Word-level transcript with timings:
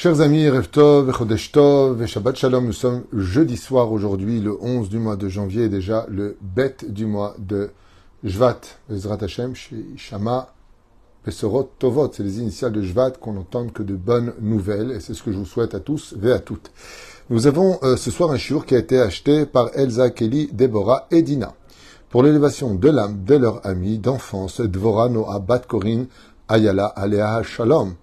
Chers 0.00 0.20
amis, 0.20 0.48
Reftov, 0.48 1.10
Chodesh 1.10 1.50
Tov 1.50 2.06
Shabbat 2.06 2.36
Shalom, 2.36 2.66
nous 2.66 2.72
sommes 2.72 3.02
jeudi 3.12 3.56
soir 3.56 3.90
aujourd'hui, 3.90 4.38
le 4.38 4.56
11 4.62 4.88
du 4.88 5.00
mois 5.00 5.16
de 5.16 5.28
janvier, 5.28 5.68
déjà 5.68 6.06
le 6.08 6.36
bête 6.40 6.88
du 6.88 7.04
mois 7.04 7.34
de 7.40 7.70
Jvat, 8.22 8.60
Ezrat 8.92 9.18
Hashem, 9.20 9.54
Shama, 9.96 10.54
Pesorot 11.24 11.72
Tovot, 11.80 12.12
c'est 12.12 12.22
les 12.22 12.38
initiales 12.38 12.70
de 12.70 12.80
Jvat 12.80 13.10
qu'on 13.20 13.32
n'entende 13.32 13.72
que 13.72 13.82
de 13.82 13.96
bonnes 13.96 14.34
nouvelles, 14.40 14.92
et 14.92 15.00
c'est 15.00 15.14
ce 15.14 15.22
que 15.24 15.32
je 15.32 15.36
vous 15.36 15.44
souhaite 15.44 15.74
à 15.74 15.80
tous 15.80 16.14
et 16.22 16.30
à 16.30 16.38
toutes. 16.38 16.70
Nous 17.28 17.48
avons 17.48 17.80
euh, 17.82 17.96
ce 17.96 18.12
soir 18.12 18.30
un 18.30 18.38
shiur 18.38 18.66
qui 18.66 18.76
a 18.76 18.78
été 18.78 19.00
acheté 19.00 19.46
par 19.46 19.70
Elsa, 19.74 20.10
Kelly, 20.10 20.48
Deborah 20.52 21.08
et 21.10 21.22
Dina, 21.22 21.54
pour 22.08 22.22
l'élévation 22.22 22.76
de 22.76 22.88
l'âme 22.88 23.24
de 23.24 23.34
leur 23.34 23.66
amie 23.66 23.98
d'enfance, 23.98 24.60
Dvora, 24.60 25.08
Noah, 25.08 25.40
Bat 25.40 25.62
Korin, 25.66 26.04
Ayala, 26.46 26.86
Alea, 26.86 27.42
Shalom, 27.42 27.96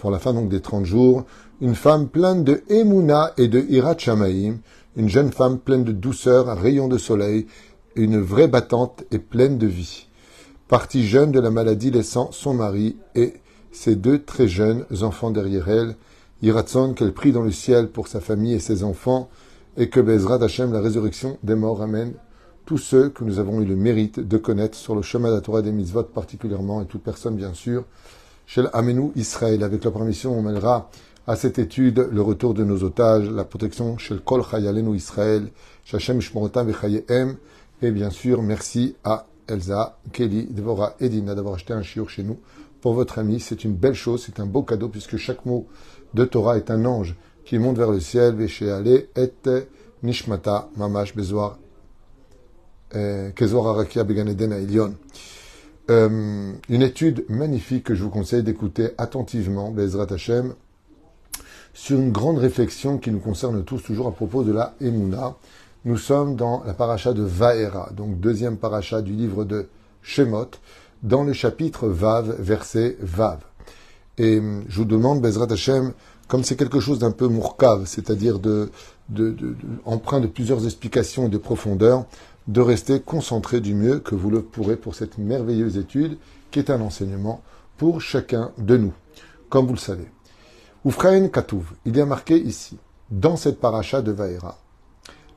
pour 0.00 0.10
la 0.10 0.18
fin 0.18 0.32
donc 0.32 0.48
des 0.48 0.60
30 0.60 0.84
jours, 0.84 1.24
une 1.60 1.74
femme 1.74 2.08
pleine 2.08 2.44
de 2.44 2.62
Emouna 2.68 3.32
et 3.36 3.48
de 3.48 3.60
Hirat 3.60 3.98
Shamaim, 3.98 4.58
une 4.96 5.08
jeune 5.08 5.32
femme 5.32 5.58
pleine 5.58 5.84
de 5.84 5.92
douceur, 5.92 6.46
rayon 6.58 6.88
de 6.88 6.98
soleil, 6.98 7.46
une 7.94 8.20
vraie 8.20 8.48
battante 8.48 9.04
et 9.10 9.18
pleine 9.18 9.58
de 9.58 9.66
vie. 9.66 10.06
Partie 10.68 11.06
jeune 11.06 11.32
de 11.32 11.40
la 11.40 11.50
maladie 11.50 11.90
laissant 11.90 12.32
son 12.32 12.54
mari 12.54 12.96
et 13.14 13.34
ses 13.72 13.94
deux 13.94 14.22
très 14.22 14.48
jeunes 14.48 14.84
enfants 15.02 15.30
derrière 15.30 15.68
elle, 15.68 15.96
Hiratson 16.42 16.92
qu'elle 16.94 17.12
prie 17.12 17.32
dans 17.32 17.42
le 17.42 17.52
ciel 17.52 17.88
pour 17.88 18.08
sa 18.08 18.20
famille 18.20 18.54
et 18.54 18.58
ses 18.58 18.82
enfants, 18.84 19.28
et 19.76 19.88
que 19.88 20.00
Bezrat 20.00 20.42
Hashem, 20.42 20.72
la 20.72 20.80
résurrection 20.80 21.38
des 21.42 21.54
morts, 21.54 21.82
amène 21.82 22.14
tous 22.64 22.78
ceux 22.78 23.10
que 23.10 23.22
nous 23.24 23.38
avons 23.38 23.60
eu 23.60 23.64
le 23.64 23.76
mérite 23.76 24.18
de 24.18 24.36
connaître 24.38 24.76
sur 24.76 24.94
le 24.94 25.02
chemin 25.02 25.28
de 25.28 25.34
la 25.34 25.40
Torah 25.40 25.62
des 25.62 25.72
mitzvot 25.72 26.02
particulièrement, 26.04 26.82
et 26.82 26.86
toute 26.86 27.02
personne 27.02 27.36
bien 27.36 27.54
sûr, 27.54 27.84
chez 28.46 28.64
Amenu 28.72 29.10
Israël. 29.16 29.62
Avec 29.62 29.84
la 29.84 29.90
permission, 29.90 30.38
on 30.38 30.42
mènera 30.42 30.90
à 31.26 31.36
cette 31.36 31.58
étude 31.58 32.08
le 32.10 32.22
retour 32.22 32.54
de 32.54 32.64
nos 32.64 32.84
otages, 32.84 33.28
la 33.28 33.44
protection 33.44 33.98
chez 33.98 34.14
le 34.14 34.20
Kol 34.20 34.42
Chayalenu 34.48 34.96
Israël, 34.96 35.48
Shachem 35.84 36.20
Shmorotam 36.20 36.72
Chayem, 36.72 37.36
et 37.82 37.90
bien 37.90 38.10
sûr, 38.10 38.42
merci 38.42 38.96
à 39.04 39.26
Elsa, 39.48 39.98
Kelly, 40.12 40.46
Devora 40.50 40.94
et 41.00 41.08
Dina 41.08 41.34
d'avoir 41.34 41.54
acheté 41.54 41.72
un 41.72 41.82
chiour 41.82 42.08
chez 42.08 42.22
nous 42.22 42.38
pour 42.80 42.94
votre 42.94 43.18
ami. 43.18 43.40
C'est 43.40 43.64
une 43.64 43.74
belle 43.74 43.94
chose, 43.94 44.22
c'est 44.24 44.40
un 44.40 44.46
beau 44.46 44.62
cadeau 44.62 44.88
puisque 44.88 45.16
chaque 45.16 45.44
mot 45.44 45.66
de 46.14 46.24
Torah 46.24 46.56
est 46.56 46.70
un 46.70 46.84
ange 46.84 47.16
qui 47.44 47.58
monte 47.58 47.76
vers 47.76 47.90
le 47.90 48.00
ciel, 48.00 48.34
Ale 48.62 49.06
et 49.16 49.32
Nishmata, 50.02 50.68
Mamash, 50.76 51.14
Bezoar, 51.14 51.58
euh, 52.94 53.30
Kezor 53.30 53.68
Arakia, 53.68 54.04
Beganeden, 54.04 54.52
Elion. 54.52 54.94
Euh, 55.88 56.52
une 56.68 56.82
étude 56.82 57.24
magnifique 57.28 57.84
que 57.84 57.94
je 57.94 58.02
vous 58.02 58.10
conseille 58.10 58.42
d'écouter 58.42 58.90
attentivement, 58.98 59.70
Bezrat 59.70 60.12
Hashem, 60.12 60.54
sur 61.74 61.98
une 61.98 62.10
grande 62.10 62.38
réflexion 62.38 62.98
qui 62.98 63.12
nous 63.12 63.20
concerne 63.20 63.62
tous 63.62 63.82
toujours 63.82 64.08
à 64.08 64.12
propos 64.12 64.42
de 64.42 64.52
la 64.52 64.74
Emouna. 64.80 65.36
Nous 65.84 65.96
sommes 65.96 66.34
dans 66.34 66.64
la 66.64 66.74
paracha 66.74 67.12
de 67.12 67.22
Vaera, 67.22 67.90
donc 67.96 68.18
deuxième 68.18 68.56
paracha 68.56 69.00
du 69.00 69.12
livre 69.12 69.44
de 69.44 69.68
Shemot, 70.02 70.50
dans 71.04 71.22
le 71.22 71.32
chapitre 71.32 71.86
Vav, 71.86 72.34
verset 72.40 72.96
Vav. 73.00 73.38
Et 74.18 74.40
euh, 74.40 74.62
je 74.68 74.78
vous 74.78 74.86
demande, 74.86 75.20
Bezrat 75.20 75.52
Hashem, 75.52 75.92
comme 76.26 76.42
c'est 76.42 76.56
quelque 76.56 76.80
chose 76.80 76.98
d'un 76.98 77.12
peu 77.12 77.28
mourkave, 77.28 77.84
c'est-à-dire 77.86 78.40
de, 78.40 78.70
de, 79.08 79.30
de, 79.30 79.54
de, 79.54 80.26
plusieurs 80.26 80.64
explications 80.64 81.26
et 81.26 81.28
de 81.28 81.38
profondeur, 81.38 82.06
de 82.48 82.60
rester 82.60 83.00
concentré 83.00 83.60
du 83.60 83.74
mieux 83.74 83.98
que 83.98 84.14
vous 84.14 84.30
le 84.30 84.42
pourrez 84.42 84.76
pour 84.76 84.94
cette 84.94 85.18
merveilleuse 85.18 85.76
étude 85.76 86.18
qui 86.50 86.58
est 86.58 86.70
un 86.70 86.80
enseignement 86.80 87.42
pour 87.76 88.00
chacun 88.00 88.52
de 88.58 88.76
nous, 88.76 88.92
comme 89.48 89.66
vous 89.66 89.74
le 89.74 89.78
savez. 89.78 90.10
Oufraïn 90.84 91.28
Katouv, 91.28 91.72
il 91.84 91.96
y 91.96 92.00
a 92.00 92.06
marqué 92.06 92.38
ici, 92.38 92.78
dans 93.10 93.36
cette 93.36 93.60
paracha 93.60 94.02
de 94.02 94.12
Vaera, 94.12 94.58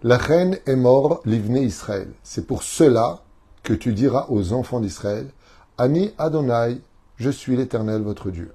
la 0.04 0.18
reine 0.18 0.58
est 0.66 0.78
mort, 0.78 1.22
l'ivne 1.26 1.58
Israël. 1.58 2.12
C'est 2.24 2.48
pour 2.48 2.64
cela 2.64 3.24
que 3.64 3.74
tu 3.74 3.94
diras 3.94 4.28
aux 4.30 4.54
enfants 4.54 4.80
d'Israël, 4.80 5.30
Ani 5.78 6.12
Adonai, 6.18 6.80
je 7.18 7.30
suis 7.30 7.58
l'Éternel 7.58 8.02
votre 8.02 8.32
Dieu. 8.32 8.54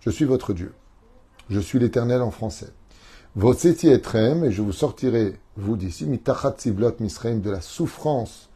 Je 0.00 0.10
suis 0.10 0.26
votre 0.26 0.52
Dieu. 0.52 0.74
Je 1.48 1.58
suis 1.60 1.78
l'Éternel 1.78 2.20
en 2.20 2.30
français. 2.30 2.68
Votseti 3.36 3.88
etrem, 3.88 4.44
et 4.44 4.52
je 4.52 4.62
vous 4.62 4.72
sortirai, 4.72 5.34
vous 5.56 5.76
d'ici, 5.76 6.06
mitachat 6.06 6.54
sivlot 6.56 6.94
misraim, 7.00 7.38
de 7.38 7.50
la 7.50 7.60
souffrance 7.60 8.48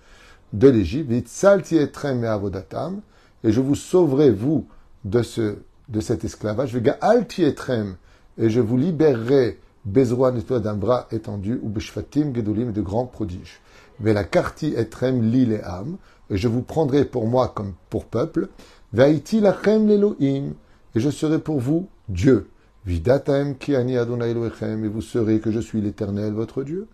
de 0.53 0.69
l'Égypte, 0.69 1.11
vitsalti 1.11 1.77
etrem 1.77 2.23
et 2.23 2.29
avodatam, 2.29 3.01
et 3.43 3.51
je 3.51 3.61
vous 3.61 3.75
sauverai, 3.75 4.31
vous, 4.31 4.69
de 5.05 5.23
ce, 5.23 5.57
de 5.89 6.01
cet 6.01 6.25
esclavage, 6.25 6.79
alti 7.01 7.43
etrem, 7.43 7.97
et 8.39 8.51
je 8.51 8.61
vous 8.61 8.77
libérerai, 8.77 9.59
bezroa 9.85 10.31
d'un 10.31 10.75
bras 10.75 11.09
étendu, 11.11 11.59
ou 11.61 11.69
beshfatim 11.69 12.33
gedolim, 12.33 12.71
de 12.71 12.81
grands 12.81 13.07
prodiges. 13.07 13.61
la 14.01 14.23
karti 14.23 14.75
etrem 14.77 15.23
li 15.23 15.57
am, 15.65 15.97
et 16.31 16.37
je 16.37 16.47
vous 16.47 16.63
prendrai 16.63 17.05
pour 17.05 17.27
moi 17.27 17.49
comme 17.49 17.75
pour 17.91 18.05
peuple, 18.05 18.49
vaiti 18.93 19.41
lachem 19.41 19.89
l'Elohim, 19.89 20.55
et 20.95 21.01
je 21.01 21.11
serai 21.11 21.41
pour 21.41 21.59
vous 21.59 21.89
Dieu. 22.09 22.49
Vidatem 22.89 23.59
ki 23.59 23.77
ani 23.77 23.99
Adonai 23.99 24.31
Elohechem, 24.31 24.83
et 24.83 24.89
vous 24.89 25.03
saurez 25.03 25.41
que 25.41 25.51
je 25.51 25.61
suis 25.61 25.83
l'Éternel, 25.83 26.33
votre 26.33 26.63
Dieu. 26.63 26.89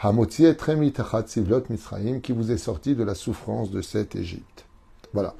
Hamotzi 0.00 0.44
etrem 0.44 0.84
itachat 0.84 1.24
sivlot 1.26 1.64
Mitzrayim, 1.70 2.20
qui 2.20 2.30
vous 2.30 2.52
est 2.52 2.56
sorti 2.56 2.94
de 2.94 3.02
la 3.02 3.16
souffrance 3.16 3.72
de 3.72 3.82
cette 3.82 4.14
Égypte. 4.14 4.64
Voilà. 5.12 5.34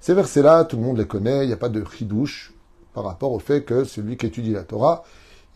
Ces 0.00 0.14
versets-là, 0.14 0.66
tout 0.66 0.76
le 0.76 0.84
monde 0.84 0.98
les 0.98 1.06
connaît, 1.08 1.42
il 1.42 1.48
n'y 1.48 1.52
a 1.52 1.56
pas 1.56 1.68
de 1.68 1.82
ridouche 1.82 2.54
par 2.94 3.02
rapport 3.02 3.32
au 3.32 3.40
fait 3.40 3.64
que 3.64 3.82
celui 3.82 4.16
qui 4.16 4.26
étudie 4.26 4.52
la 4.52 4.62
Torah, 4.62 5.02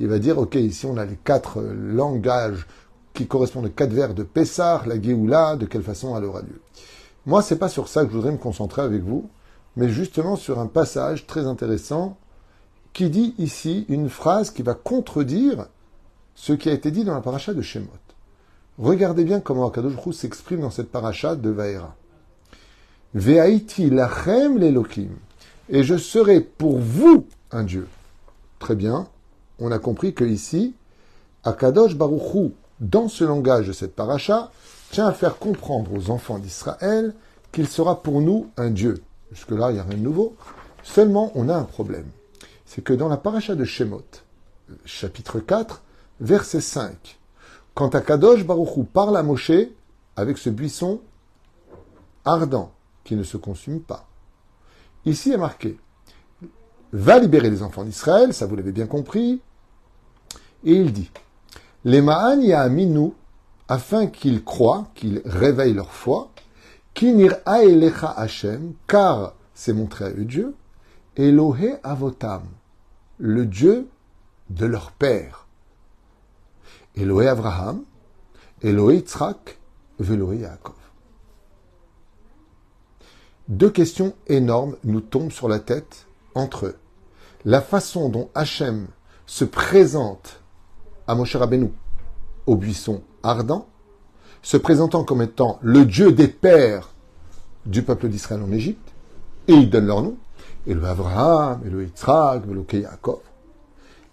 il 0.00 0.09
va 0.09 0.19
dire, 0.19 0.38
ok, 0.38 0.56
ici 0.56 0.87
on 0.87 0.97
a 0.97 1.04
les 1.04 1.19
quatre 1.22 1.62
langages 1.62 2.66
qui 3.15 3.28
correspondent 3.28 3.66
aux 3.66 3.70
quatre 3.70 3.93
vers 3.93 4.12
de 4.12 4.25
Pessah, 4.25 4.82
la 4.87 5.00
Géoula, 5.00 5.54
de 5.54 5.66
quelle 5.66 5.84
façon 5.84 6.19
elle 6.19 6.25
aura 6.25 6.41
lieu. 6.41 6.60
Moi, 7.26 7.43
c'est 7.43 7.60
pas 7.60 7.69
sur 7.69 7.87
ça 7.87 8.03
que 8.03 8.10
je 8.10 8.16
voudrais 8.16 8.32
me 8.32 8.38
concentrer 8.38 8.82
avec 8.82 9.04
vous, 9.04 9.31
mais 9.76 9.88
justement 9.88 10.34
sur 10.34 10.59
un 10.59 10.66
passage 10.66 11.28
très 11.28 11.47
intéressant 11.47 12.19
qui 12.92 13.10
dit 13.10 13.34
ici 13.38 13.86
une 13.88 14.08
phrase 14.08 14.50
qui 14.50 14.62
va 14.62 14.74
contredire 14.74 15.66
ce 16.34 16.52
qui 16.52 16.68
a 16.68 16.72
été 16.72 16.90
dit 16.90 17.04
dans 17.04 17.14
la 17.14 17.20
paracha 17.20 17.54
de 17.54 17.62
Shemot. 17.62 17.88
Regardez 18.78 19.24
bien 19.24 19.40
comment 19.40 19.68
Akadosh 19.68 20.14
s'exprime 20.14 20.60
dans 20.60 20.70
cette 20.70 20.90
paracha 20.90 21.36
de 21.36 21.50
Vaera. 21.50 21.94
Ve'aiti 23.14 23.90
lachem 23.90 24.58
l'Elohim. 24.58 25.10
Et 25.68 25.82
je 25.82 25.96
serai 25.96 26.40
pour 26.40 26.78
vous 26.78 27.26
un 27.50 27.64
Dieu. 27.64 27.86
Très 28.58 28.74
bien. 28.74 29.06
On 29.58 29.70
a 29.70 29.78
compris 29.78 30.14
que 30.14 30.24
ici, 30.24 30.74
Akadosh 31.44 31.96
Baruch 31.96 32.52
dans 32.80 33.08
ce 33.08 33.24
langage 33.24 33.66
de 33.66 33.72
cette 33.72 33.94
paracha, 33.94 34.50
tient 34.90 35.06
à 35.06 35.12
faire 35.12 35.38
comprendre 35.38 35.92
aux 35.94 36.10
enfants 36.10 36.38
d'Israël 36.38 37.14
qu'il 37.52 37.68
sera 37.68 38.02
pour 38.02 38.22
nous 38.22 38.48
un 38.56 38.70
Dieu. 38.70 39.02
Jusque-là, 39.32 39.70
il 39.70 39.74
n'y 39.74 39.80
a 39.80 39.84
rien 39.84 39.98
de 39.98 40.02
nouveau. 40.02 40.34
Seulement, 40.82 41.30
on 41.34 41.48
a 41.48 41.54
un 41.54 41.64
problème 41.64 42.06
c'est 42.70 42.82
que 42.82 42.92
dans 42.92 43.08
la 43.08 43.16
paracha 43.16 43.56
de 43.56 43.64
Shemot, 43.64 44.04
chapitre 44.84 45.41
4, 45.41 45.82
verset 46.20 46.60
5, 46.60 47.19
quand 47.75 47.97
Akadosh 47.97 48.47
Baruchou 48.47 48.84
parle 48.84 49.16
à 49.16 49.25
Moshe 49.25 49.50
avec 50.14 50.38
ce 50.38 50.50
buisson 50.50 51.00
ardent 52.25 52.70
qui 53.03 53.16
ne 53.16 53.25
se 53.25 53.36
consume 53.36 53.81
pas, 53.81 54.06
ici 55.04 55.32
est 55.32 55.36
marqué 55.36 55.81
va 56.92 57.19
libérer 57.19 57.50
les 57.50 57.64
enfants 57.64 57.82
d'Israël, 57.82 58.32
ça 58.32 58.47
vous 58.47 58.54
l'avez 58.54 58.70
bien 58.70 58.87
compris, 58.87 59.41
et 60.62 60.72
il 60.72 60.92
dit 60.92 61.10
les 61.84 62.00
Ma'an 62.00 62.38
Ya'aminu, 62.38 63.10
afin 63.66 64.06
qu'ils 64.06 64.44
croient, 64.44 64.87
qu'ils 64.94 65.22
réveillent 65.25 65.75
leur 65.75 65.91
foi, 65.91 66.31
Kinir 66.94 67.34
Aelecha 67.47 68.12
Hashem, 68.12 68.75
car 68.87 69.34
c'est 69.54 69.72
montré 69.72 70.04
à 70.04 70.10
eux 70.10 70.25
Dieu, 70.25 70.55
Elohe 71.17 71.81
Avotam, 71.82 72.44
le 73.20 73.44
Dieu 73.44 73.87
de 74.49 74.64
leur 74.67 74.93
père. 74.93 75.46
Elohé 76.96 77.28
Abraham, 77.28 77.84
Elohé 78.62 78.96
Yitzhak, 78.96 79.58
Velohé 79.99 80.38
Yaakov. 80.38 80.75
Deux 83.49 83.70
questions 83.70 84.14
énormes 84.26 84.76
nous 84.84 85.00
tombent 85.00 85.32
sur 85.32 85.49
la 85.49 85.58
tête 85.58 86.06
entre 86.34 86.67
eux. 86.67 86.76
La 87.44 87.61
façon 87.61 88.08
dont 88.08 88.31
Hachem 88.34 88.88
se 89.26 89.44
présente 89.44 90.40
à 91.06 91.14
Moshe 91.14 91.37
Rabbeinu 91.37 91.70
au 92.46 92.56
buisson 92.56 93.02
ardent, 93.22 93.69
se 94.43 94.56
présentant 94.56 95.05
comme 95.05 95.20
étant 95.20 95.58
le 95.62 95.84
Dieu 95.84 96.12
des 96.12 96.28
pères 96.28 96.94
du 97.67 97.82
peuple 97.82 98.08
d'Israël 98.08 98.43
en 98.43 98.52
Égypte, 98.52 98.93
et 99.46 99.52
il 99.52 99.69
donne 99.69 99.87
leur 99.87 100.02
nom, 100.02 100.17
et 100.66 100.74
le 100.74 100.84
Abraham, 100.84 101.60
et 101.66 101.70
le 101.70 101.84
Yitzhak, 101.84 102.42
et 102.48 102.52
le 102.52 102.64
Yaakov. 102.80 103.20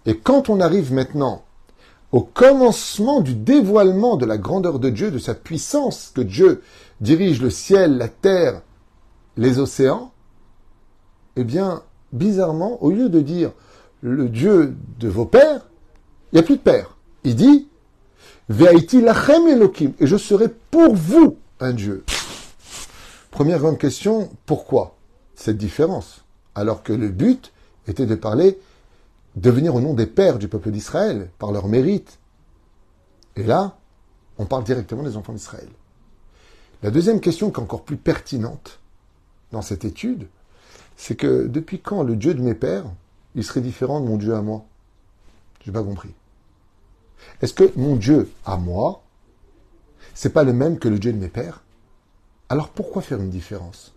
Et 0.06 0.16
quand 0.18 0.48
on 0.48 0.60
arrive 0.60 0.92
maintenant 0.92 1.44
au 2.12 2.22
commencement 2.22 3.20
du 3.20 3.34
dévoilement 3.34 4.16
de 4.16 4.24
la 4.24 4.38
grandeur 4.38 4.78
de 4.78 4.88
Dieu, 4.88 5.10
de 5.10 5.18
sa 5.18 5.34
puissance, 5.34 6.12
que 6.14 6.22
Dieu 6.22 6.62
dirige 7.00 7.42
le 7.42 7.50
ciel, 7.50 7.98
la 7.98 8.08
terre, 8.08 8.62
les 9.36 9.58
océans, 9.58 10.12
eh 11.36 11.44
bien, 11.44 11.82
bizarrement, 12.12 12.82
au 12.82 12.90
lieu 12.90 13.08
de 13.08 13.20
dire 13.20 13.52
le 14.00 14.28
Dieu 14.28 14.74
de 14.98 15.08
vos 15.08 15.26
pères, 15.26 15.66
il 16.32 16.36
n'y 16.36 16.40
a 16.40 16.42
plus 16.42 16.56
de 16.56 16.62
père. 16.62 16.96
Il 17.24 17.36
dit, 17.36 17.68
Ve'aiti 18.48 19.02
lachem 19.02 19.46
Elohim, 19.46 19.92
et 20.00 20.06
je 20.06 20.16
serai 20.16 20.48
pour 20.48 20.94
vous 20.94 21.36
un 21.60 21.72
Dieu. 21.72 22.04
Première 23.30 23.58
grande 23.58 23.78
question, 23.78 24.30
pourquoi 24.46 24.96
cette 25.34 25.58
différence? 25.58 26.24
Alors 26.54 26.82
que 26.82 26.92
le 26.92 27.08
but 27.08 27.52
était 27.86 28.06
de 28.06 28.14
parler, 28.14 28.58
de 29.36 29.50
venir 29.50 29.74
au 29.74 29.80
nom 29.80 29.94
des 29.94 30.06
pères 30.06 30.38
du 30.38 30.48
peuple 30.48 30.70
d'Israël, 30.70 31.30
par 31.38 31.52
leur 31.52 31.68
mérite. 31.68 32.18
Et 33.36 33.42
là, 33.42 33.76
on 34.38 34.46
parle 34.46 34.64
directement 34.64 35.02
des 35.02 35.16
enfants 35.16 35.32
d'Israël. 35.32 35.68
La 36.82 36.90
deuxième 36.90 37.20
question 37.20 37.50
qui 37.50 37.60
est 37.60 37.62
encore 37.62 37.84
plus 37.84 37.96
pertinente 37.96 38.80
dans 39.52 39.62
cette 39.62 39.84
étude, 39.84 40.28
c'est 40.96 41.16
que 41.16 41.46
depuis 41.46 41.80
quand 41.80 42.02
le 42.02 42.16
Dieu 42.16 42.34
de 42.34 42.42
mes 42.42 42.54
pères, 42.54 42.84
il 43.34 43.44
serait 43.44 43.60
différent 43.60 44.00
de 44.00 44.06
mon 44.06 44.16
Dieu 44.16 44.34
à 44.34 44.42
moi? 44.42 44.64
J'ai 45.64 45.72
pas 45.72 45.82
compris. 45.82 46.14
Est-ce 47.42 47.54
que 47.54 47.70
mon 47.76 47.96
Dieu 47.96 48.30
à 48.44 48.56
moi, 48.56 49.02
c'est 50.14 50.32
pas 50.32 50.44
le 50.44 50.52
même 50.52 50.78
que 50.78 50.88
le 50.88 50.98
Dieu 50.98 51.12
de 51.12 51.18
mes 51.18 51.28
pères? 51.28 51.62
Alors 52.48 52.70
pourquoi 52.70 53.02
faire 53.02 53.20
une 53.20 53.30
différence? 53.30 53.92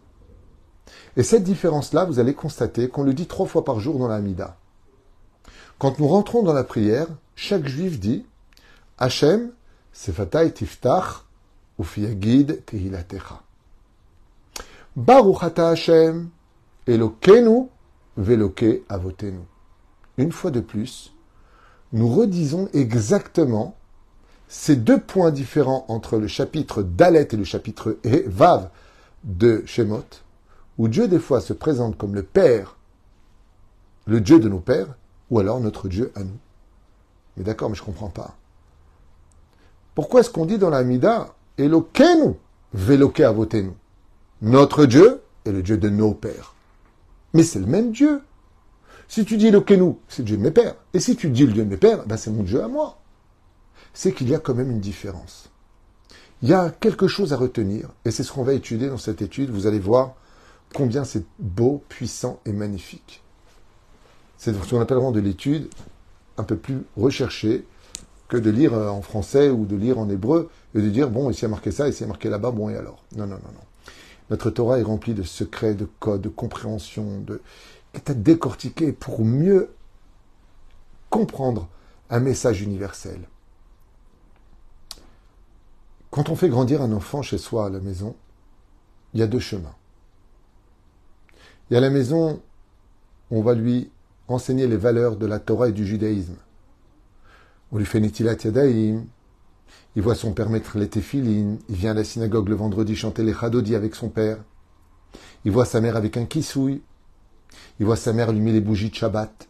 Et 1.18 1.24
cette 1.24 1.44
différence-là, 1.44 2.06
vous 2.06 2.19
allez 2.19 2.33
constater 2.33 2.89
qu'on 2.89 3.04
le 3.04 3.13
dit 3.13 3.28
trois 3.28 3.45
fois 3.45 3.66
par 3.66 3.80
jour 3.80 4.00
dans 4.00 4.07
la 4.07 4.19
Mida. 4.19 4.57
Quand 5.78 6.00
nous 6.00 6.07
rentrons 6.07 6.44
dans 6.44 6.54
la 6.54 6.63
prière, 6.63 7.07
chaque 7.36 7.68
juif 7.68 8.00
dit 8.00 8.25
Hachem, 8.98 9.51
Sefatay 9.94 10.51
Tiftach, 10.51 11.25
Ufiyagid 11.80 12.63
Tehilatecha. 12.66 13.42
Baruch 14.95 15.44
ata 15.44 15.69
Hashem, 15.69 16.30
Elokenu, 16.88 17.68
Veloke 18.18 18.84
Avotenu. 18.89 19.39
Une 20.18 20.31
fois 20.31 20.51
de 20.51 20.60
plus, 20.60 21.13
nous 21.94 22.13
redisons 22.13 22.69
exactement 22.74 23.75
ces 24.48 24.75
deux 24.75 25.00
points 25.00 25.31
différents 25.31 25.86
entre 25.88 26.18
le 26.18 26.27
chapitre 26.27 26.84
Dalet 26.84 27.27
et 27.31 27.38
le 27.38 27.44
chapitre 27.44 27.98
Vav 28.04 28.69
de 29.24 29.63
Shemot, 29.66 30.04
où 30.81 30.88
Dieu 30.88 31.07
des 31.07 31.19
fois 31.19 31.42
se 31.42 31.54
présente 31.54 31.95
comme 31.95 32.16
le 32.16 32.24
Père, 32.24 32.75
le 34.07 34.19
Dieu 34.19 34.39
de 34.39 34.50
nos 34.50 34.57
pères, 34.57 34.95
ou 35.30 35.38
alors 35.38 35.60
notre 35.60 35.88
Dieu 35.88 36.12
à 36.16 36.24
nous. 36.24 36.39
Mais 37.38 37.44
d'accord, 37.44 37.69
mais 37.69 37.75
je 37.75 37.83
ne 37.83 37.86
comprends 37.86 38.10
pas. 38.10 38.36
Pourquoi 39.94 40.22
est-ce 40.22 40.31
qu'on 40.31 40.48
dit 40.48 40.57
dans 40.57 40.72
la 40.72 40.83
Mida 40.83 41.36
Elokenu, 41.60 42.33
Veloke 42.74 43.19
Avotenu 43.19 43.74
Notre 44.42 44.88
Dieu 44.88 45.22
est 45.45 45.51
le 45.51 45.62
Dieu 45.62 45.78
de 45.78 45.88
nos 45.88 46.16
pères. 46.16 46.56
Mais 47.36 47.44
c'est 47.44 47.60
le 47.60 47.68
même 47.68 47.92
Dieu. 47.92 48.24
Si 49.07 49.24
tu 49.24 49.38
dis 49.38 49.51
le 49.51 49.62
Kenou, 49.62 50.00
c'est 50.07 50.24
le 50.24 50.30
Dieu 50.30 50.38
de 50.38 50.42
mes 50.42 50.50
pères. 50.50 50.74
Et 50.95 51.00
si 51.00 51.16
tu 51.16 51.30
dis 51.30 51.45
le 51.45 51.54
Dieu 51.54 51.63
de 51.63 51.69
mes 51.69 51.77
pères, 51.77 52.07
ben 52.07 52.18
c'est 52.18 52.31
mon 52.31 52.42
Dieu 52.42 52.63
à 52.63 52.68
moi. 52.68 52.98
C'est 53.94 54.13
qu'il 54.13 54.30
y 54.30 54.34
a 54.34 54.39
quand 54.39 54.56
même 54.56 54.72
une 54.72 54.80
différence. 54.80 55.51
Il 56.42 56.50
y 56.50 56.56
a 56.56 56.72
quelque 56.72 57.07
chose 57.07 57.34
à 57.34 57.38
retenir, 57.38 57.89
et 58.04 58.10
c'est 58.10 58.24
ce 58.24 58.31
qu'on 58.31 58.42
va 58.42 58.54
étudier 58.54 58.88
dans 58.88 58.98
cette 58.98 59.22
étude. 59.22 59.51
Vous 59.51 59.68
allez 59.68 59.77
voir 59.77 60.16
combien 60.74 61.04
c'est 61.04 61.26
beau, 61.40 61.84
puissant 61.90 62.40
et 62.46 62.52
magnifique. 62.52 63.24
C'est 64.38 64.54
ce 64.54 64.70
qu'on 64.70 64.82
appelle 64.82 64.98
vraiment 64.98 65.12
de 65.12 65.20
l'étude 65.20 65.70
un 66.38 66.44
peu 66.44 66.58
plus 66.58 66.84
recherchée 66.98 67.66
que 68.28 68.38
de 68.38 68.50
lire 68.50 68.74
euh, 68.74 68.90
en 68.90 69.02
français 69.02 69.50
ou 69.50 69.66
de 69.66 69.76
lire 69.76 70.00
en 70.00 70.10
hébreu 70.10 70.50
et 70.74 70.82
de 70.82 70.90
dire, 70.90 71.10
bon, 71.10 71.30
ici 71.30 71.46
a 71.46 71.48
marqué 71.48 71.72
ça, 71.72 71.88
ici 71.88 72.04
a 72.04 72.08
marqué 72.08 72.30
là-bas, 72.30 72.52
bon, 72.52 72.70
et 72.70 72.78
alors? 72.78 73.04
Non, 73.16 73.28
non, 73.28 73.36
non, 73.36 73.52
non. 73.54 73.94
Notre 74.30 74.50
Torah 74.50 74.80
est 74.80 74.84
remplie 74.84 75.14
de 75.14 75.24
secrets, 75.24 75.76
de 75.76 75.88
codes, 76.00 76.22
de 76.22 76.30
compréhension, 76.30 77.20
de, 77.20 77.42
est 77.94 78.10
à 78.10 78.14
décortiquer 78.14 78.94
pour 78.94 79.26
mieux 79.26 79.74
comprendre 81.10 81.68
un 82.10 82.22
message 82.22 82.62
universel. 82.62 83.20
Quand 86.10 86.30
on 86.30 86.36
fait 86.36 86.50
grandir 86.50 86.82
un 86.82 86.94
enfant 86.94 87.22
chez 87.22 87.38
soi 87.38 87.66
à 87.66 87.70
la 87.70 87.80
maison, 87.80 88.16
il 89.14 89.20
y 89.20 89.24
a 89.24 89.28
deux 89.28 89.40
chemins. 89.40 89.76
Y 91.72 91.76
a 91.78 91.80
la 91.80 91.90
maison 91.90 92.42
on 93.32 93.42
va 93.42 93.54
lui 93.54 93.90
enseigner 94.28 94.68
les 94.68 94.76
valeurs 94.76 95.16
de 95.16 95.26
la 95.26 95.40
Torah 95.40 95.70
et 95.70 95.72
du 95.72 95.88
judaïsme. 95.88 96.36
On 97.72 97.78
lui 97.78 97.86
fait 97.86 98.02
Nitilat 98.02 98.36
Yadaïm, 98.44 99.06
il 99.96 100.02
voit 100.02 100.16
son 100.16 100.34
père 100.34 100.50
mettre 100.50 100.78
les 100.78 100.90
téphilines, 100.90 101.60
il 101.70 101.76
vient 101.76 101.92
à 101.92 101.94
la 101.94 102.04
synagogue 102.04 102.50
le 102.50 102.56
vendredi 102.56 102.96
chanter 102.96 103.24
les 103.24 103.34
chadodi 103.34 103.76
avec 103.76 103.96
son 103.96 104.10
père, 104.10 104.38
il 105.46 105.52
voit 105.54 105.64
sa 105.64 105.80
mère 105.80 105.96
avec 105.96 106.18
un 106.18 106.26
kissouille, 106.26 106.82
il 107.80 107.86
voit 107.86 107.96
sa 107.96 108.12
mère 108.12 108.30
allumer 108.30 108.52
les 108.52 108.62
bougies 108.62 108.90
de 108.90 108.96
Shabbat. 108.96 109.48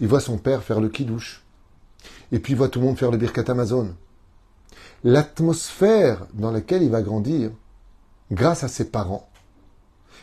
Il 0.00 0.06
voit 0.06 0.20
son 0.20 0.38
père 0.38 0.62
faire 0.62 0.80
le 0.80 0.88
kidouche. 0.88 1.42
Et 2.32 2.38
puis 2.38 2.52
il 2.52 2.56
voit 2.56 2.68
tout 2.68 2.78
le 2.78 2.86
monde 2.86 2.98
faire 2.98 3.10
le 3.10 3.18
birkat 3.18 3.44
Amazon. 3.48 3.94
L'atmosphère 5.02 6.26
dans 6.32 6.52
laquelle 6.52 6.82
il 6.82 6.90
va 6.90 7.02
grandir, 7.02 7.50
grâce 8.30 8.62
à 8.62 8.68
ses 8.68 8.90
parents, 8.90 9.29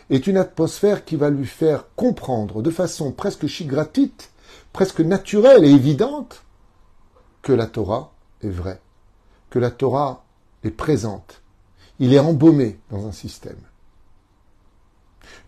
est 0.10 0.28
une 0.28 0.38
atmosphère 0.38 1.06
qui 1.06 1.16
va 1.16 1.30
lui 1.30 1.46
faire 1.46 1.86
comprendre 1.96 2.62
de 2.62 2.70
façon 2.70 3.12
presque 3.12 3.46
gratuite, 3.64 4.32
presque 4.74 5.02
naturelle 5.02 5.66
et 5.66 5.72
évidente, 5.72 6.44
que 7.42 7.54
la 7.54 7.68
Torah 7.68 8.14
est 8.42 8.50
vraie, 8.50 8.82
que 9.50 9.60
la 9.60 9.72
Torah 9.72 10.24
est 10.64 10.72
présente. 10.72 11.42
Il 12.00 12.14
est 12.14 12.20
embaumé 12.20 12.80
dans 12.92 13.08
un 13.08 13.12
système. 13.12 13.60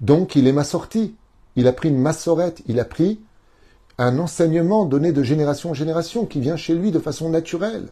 Donc 0.01 0.35
il 0.35 0.47
est 0.47 0.53
ma 0.53 0.63
sortie. 0.63 1.15
Il 1.55 1.67
a 1.67 1.73
pris 1.73 1.89
une 1.89 1.99
massorette, 1.99 2.61
il 2.67 2.79
a 2.79 2.85
pris 2.85 3.19
un 3.97 4.17
enseignement 4.19 4.85
donné 4.85 5.11
de 5.11 5.23
génération 5.23 5.71
en 5.71 5.73
génération 5.73 6.25
qui 6.25 6.39
vient 6.39 6.55
chez 6.55 6.73
lui 6.73 6.91
de 6.91 6.99
façon 6.99 7.29
naturelle. 7.29 7.89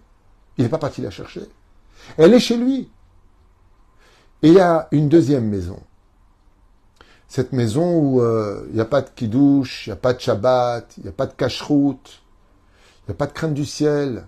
Il 0.57 0.63
n'est 0.63 0.69
pas 0.69 0.77
parti 0.77 1.01
la 1.01 1.11
chercher. 1.11 1.41
Elle 2.17 2.33
est 2.33 2.39
chez 2.39 2.57
lui. 2.57 2.89
Et 4.41 4.49
il 4.49 4.53
y 4.53 4.59
a 4.59 4.87
une 4.91 5.09
deuxième 5.09 5.47
maison. 5.47 5.79
Cette 7.27 7.51
maison 7.51 7.99
où 7.99 8.21
euh, 8.21 8.65
il 8.69 8.75
n'y 8.75 8.81
a 8.81 8.85
pas 8.85 9.01
de 9.01 9.09
kidouche, 9.09 9.85
il 9.85 9.89
n'y 9.89 9.93
a 9.93 9.97
pas 9.97 10.13
de 10.13 10.19
Shabbat, 10.19 10.93
il 10.97 11.03
n'y 11.03 11.09
a 11.09 11.13
pas 11.13 11.25
de 11.25 11.33
cache-route, 11.33 12.21
il 13.03 13.11
n'y 13.11 13.15
a 13.15 13.17
pas 13.17 13.27
de 13.27 13.33
crainte 13.33 13.53
du 13.53 13.65
ciel. 13.65 14.25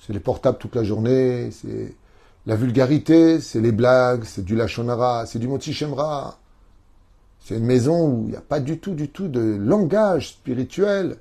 C'est 0.00 0.12
les 0.12 0.20
portables 0.20 0.58
toute 0.58 0.76
la 0.76 0.84
journée, 0.84 1.50
c'est 1.50 1.94
la 2.46 2.56
vulgarité, 2.56 3.40
c'est 3.40 3.60
les 3.60 3.72
blagues, 3.72 4.24
c'est 4.24 4.44
du 4.44 4.56
lachonara, 4.56 5.26
c'est 5.26 5.38
du 5.38 5.48
motichemra. 5.48 6.38
C'est 7.40 7.56
une 7.56 7.66
maison 7.66 8.08
où 8.08 8.24
il 8.24 8.30
n'y 8.30 8.36
a 8.36 8.40
pas 8.40 8.60
du 8.60 8.78
tout, 8.78 8.94
du 8.94 9.10
tout 9.10 9.28
de 9.28 9.40
langage 9.40 10.30
spirituel. 10.30 11.18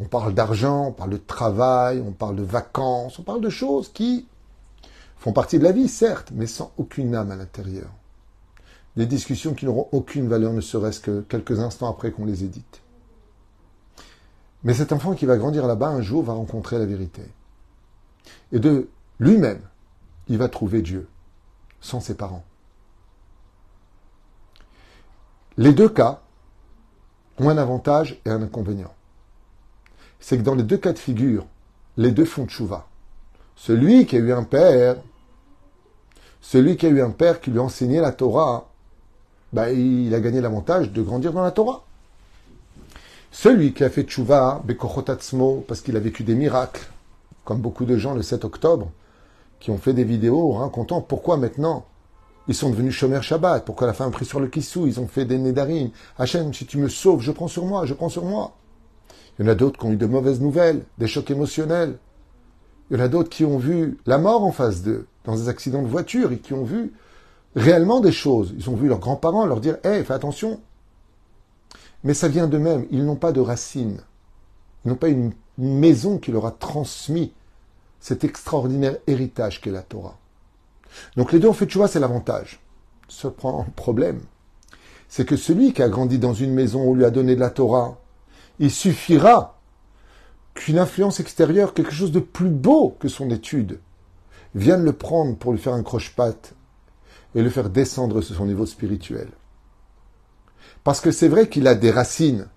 On 0.00 0.04
parle 0.04 0.34
d'argent, 0.34 0.86
on 0.88 0.92
parle 0.92 1.10
de 1.10 1.16
travail, 1.16 2.02
on 2.04 2.12
parle 2.12 2.36
de 2.36 2.42
vacances, 2.42 3.18
on 3.18 3.22
parle 3.22 3.40
de 3.40 3.50
choses 3.50 3.92
qui 3.92 4.26
font 5.16 5.32
partie 5.32 5.58
de 5.58 5.64
la 5.64 5.72
vie, 5.72 5.88
certes, 5.88 6.32
mais 6.34 6.46
sans 6.46 6.72
aucune 6.78 7.14
âme 7.14 7.30
à 7.30 7.36
l'intérieur. 7.36 7.90
Des 8.96 9.06
discussions 9.06 9.54
qui 9.54 9.66
n'auront 9.66 9.88
aucune 9.92 10.28
valeur, 10.28 10.52
ne 10.52 10.60
serait-ce 10.60 11.00
que 11.00 11.20
quelques 11.22 11.60
instants 11.60 11.90
après 11.90 12.10
qu'on 12.10 12.24
les 12.24 12.44
ait 12.44 12.48
dites. 12.48 12.82
Mais 14.62 14.74
cet 14.74 14.92
enfant 14.92 15.14
qui 15.14 15.26
va 15.26 15.36
grandir 15.36 15.66
là-bas, 15.66 15.88
un 15.88 16.02
jour, 16.02 16.22
va 16.22 16.32
rencontrer 16.32 16.78
la 16.78 16.86
vérité. 16.86 17.22
Et 18.52 18.58
de 18.58 18.88
lui-même, 19.18 19.62
il 20.28 20.38
va 20.38 20.48
trouver 20.48 20.82
Dieu, 20.82 21.08
sans 21.80 22.00
ses 22.00 22.14
parents. 22.14 22.44
Les 25.56 25.72
deux 25.72 25.88
cas 25.88 26.20
ont 27.38 27.48
un 27.48 27.58
avantage 27.58 28.20
et 28.24 28.30
un 28.30 28.42
inconvénient. 28.42 28.94
C'est 30.18 30.38
que 30.38 30.42
dans 30.42 30.54
les 30.54 30.62
deux 30.62 30.78
cas 30.78 30.92
de 30.92 30.98
figure, 30.98 31.46
les 31.96 32.10
deux 32.10 32.24
font 32.24 32.46
tchouva. 32.46 32.86
Celui 33.56 34.06
qui 34.06 34.16
a 34.16 34.20
eu 34.20 34.32
un 34.32 34.44
père, 34.44 34.96
celui 36.40 36.76
qui 36.76 36.86
a 36.86 36.90
eu 36.90 37.00
un 37.00 37.10
père 37.10 37.40
qui 37.40 37.50
lui 37.50 37.58
a 37.58 37.62
enseigné 37.62 38.00
la 38.00 38.12
Torah, 38.12 38.69
ben, 39.52 39.68
il 39.68 40.14
a 40.14 40.20
gagné 40.20 40.40
l'avantage 40.40 40.92
de 40.92 41.02
grandir 41.02 41.32
dans 41.32 41.42
la 41.42 41.50
Torah. 41.50 41.84
Celui 43.32 43.72
qui 43.72 43.84
a 43.84 43.90
fait 43.90 44.02
tchouva, 44.02 44.60
bekochotatzmo, 44.64 45.64
parce 45.66 45.80
qu'il 45.80 45.96
a 45.96 46.00
vécu 46.00 46.24
des 46.24 46.34
miracles, 46.34 46.88
comme 47.44 47.60
beaucoup 47.60 47.84
de 47.84 47.96
gens 47.96 48.14
le 48.14 48.22
7 48.22 48.44
octobre, 48.44 48.90
qui 49.60 49.70
ont 49.70 49.78
fait 49.78 49.92
des 49.92 50.04
vidéos 50.04 50.52
racontant 50.52 51.00
pourquoi 51.00 51.36
maintenant 51.36 51.84
ils 52.48 52.54
sont 52.54 52.70
devenus 52.70 52.94
chômeurs 52.94 53.22
Shabbat. 53.22 53.64
Pourquoi 53.64 53.86
la 53.86 53.92
femme 53.92 54.08
a 54.08 54.10
pris 54.10 54.24
sur 54.24 54.40
le 54.40 54.48
kissou 54.48 54.88
Ils 54.88 54.98
ont 54.98 55.06
fait 55.06 55.24
des 55.24 55.38
nédarim. 55.38 55.90
Hachem, 56.18 56.52
si 56.52 56.66
tu 56.66 56.78
me 56.78 56.88
sauves, 56.88 57.20
je 57.20 57.30
prends 57.30 57.46
sur 57.46 57.64
moi, 57.64 57.86
je 57.86 57.94
prends 57.94 58.08
sur 58.08 58.24
moi. 58.24 58.56
Il 59.38 59.44
y 59.44 59.48
en 59.48 59.52
a 59.52 59.54
d'autres 59.54 59.78
qui 59.78 59.86
ont 59.86 59.92
eu 59.92 59.96
de 59.96 60.06
mauvaises 60.06 60.40
nouvelles, 60.40 60.82
des 60.98 61.06
chocs 61.06 61.30
émotionnels. 61.30 61.96
Il 62.90 62.96
y 62.96 63.00
en 63.00 63.04
a 63.04 63.08
d'autres 63.08 63.28
qui 63.28 63.44
ont 63.44 63.58
vu 63.58 63.98
la 64.04 64.18
mort 64.18 64.42
en 64.42 64.50
face 64.50 64.82
d'eux, 64.82 65.06
dans 65.24 65.36
des 65.36 65.48
accidents 65.48 65.82
de 65.82 65.86
voiture, 65.86 66.32
et 66.32 66.38
qui 66.38 66.52
ont 66.52 66.64
vu 66.64 66.92
réellement 67.56 68.00
des 68.00 68.12
choses. 68.12 68.54
Ils 68.56 68.70
ont 68.70 68.76
vu 68.76 68.88
leurs 68.88 68.98
grands-parents 68.98 69.46
leur 69.46 69.60
dire 69.60 69.78
Hé, 69.84 70.04
fais 70.04 70.14
attention. 70.14 70.60
Mais 72.04 72.14
ça 72.14 72.28
vient 72.28 72.46
d'eux-mêmes. 72.46 72.86
Ils 72.90 73.04
n'ont 73.04 73.16
pas 73.16 73.32
de 73.32 73.40
racines. 73.40 74.00
Ils 74.84 74.88
n'ont 74.88 74.96
pas 74.96 75.08
une 75.08 75.32
maison 75.58 76.18
qui 76.18 76.32
leur 76.32 76.46
a 76.46 76.52
transmis 76.52 77.32
cet 78.00 78.24
extraordinaire 78.24 78.96
héritage 79.06 79.60
qu'est 79.60 79.70
la 79.70 79.82
Torah. 79.82 80.16
Donc 81.16 81.32
les 81.32 81.38
deux 81.38 81.48
ont 81.48 81.52
fait 81.52 81.72
vois, 81.74 81.88
c'est 81.88 82.00
l'avantage. 82.00 82.60
Ce 83.08 83.28
problème, 83.28 84.22
c'est 85.08 85.26
que 85.26 85.36
celui 85.36 85.72
qui 85.72 85.82
a 85.82 85.88
grandi 85.88 86.18
dans 86.18 86.34
une 86.34 86.54
maison 86.54 86.82
où 86.82 86.92
on 86.92 86.94
lui 86.94 87.04
a 87.04 87.10
donné 87.10 87.34
de 87.34 87.40
la 87.40 87.50
Torah, 87.50 87.98
il 88.58 88.70
suffira 88.70 89.58
qu'une 90.54 90.78
influence 90.78 91.20
extérieure, 91.20 91.74
quelque 91.74 91.92
chose 91.92 92.12
de 92.12 92.20
plus 92.20 92.50
beau 92.50 92.96
que 92.98 93.08
son 93.08 93.30
étude, 93.30 93.80
vienne 94.54 94.84
le 94.84 94.92
prendre 94.92 95.36
pour 95.36 95.52
lui 95.52 95.58
faire 95.58 95.74
un 95.74 95.82
croche-patte 95.82 96.54
et 97.34 97.42
le 97.42 97.50
faire 97.50 97.70
descendre 97.70 98.20
sur 98.20 98.36
son 98.36 98.46
niveau 98.46 98.66
spirituel. 98.66 99.28
Parce 100.84 101.00
que 101.00 101.10
c'est 101.10 101.28
vrai 101.28 101.48
qu'il 101.48 101.66
a 101.66 101.74
des 101.74 101.90
racines, 101.90 102.48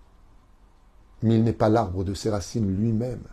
mais 1.21 1.35
il 1.35 1.43
n'est 1.43 1.53
pas 1.53 1.69
l'arbre 1.69 2.03
de 2.03 2.13
ses 2.13 2.29
racines 2.29 2.67
lui-même. 2.75 3.23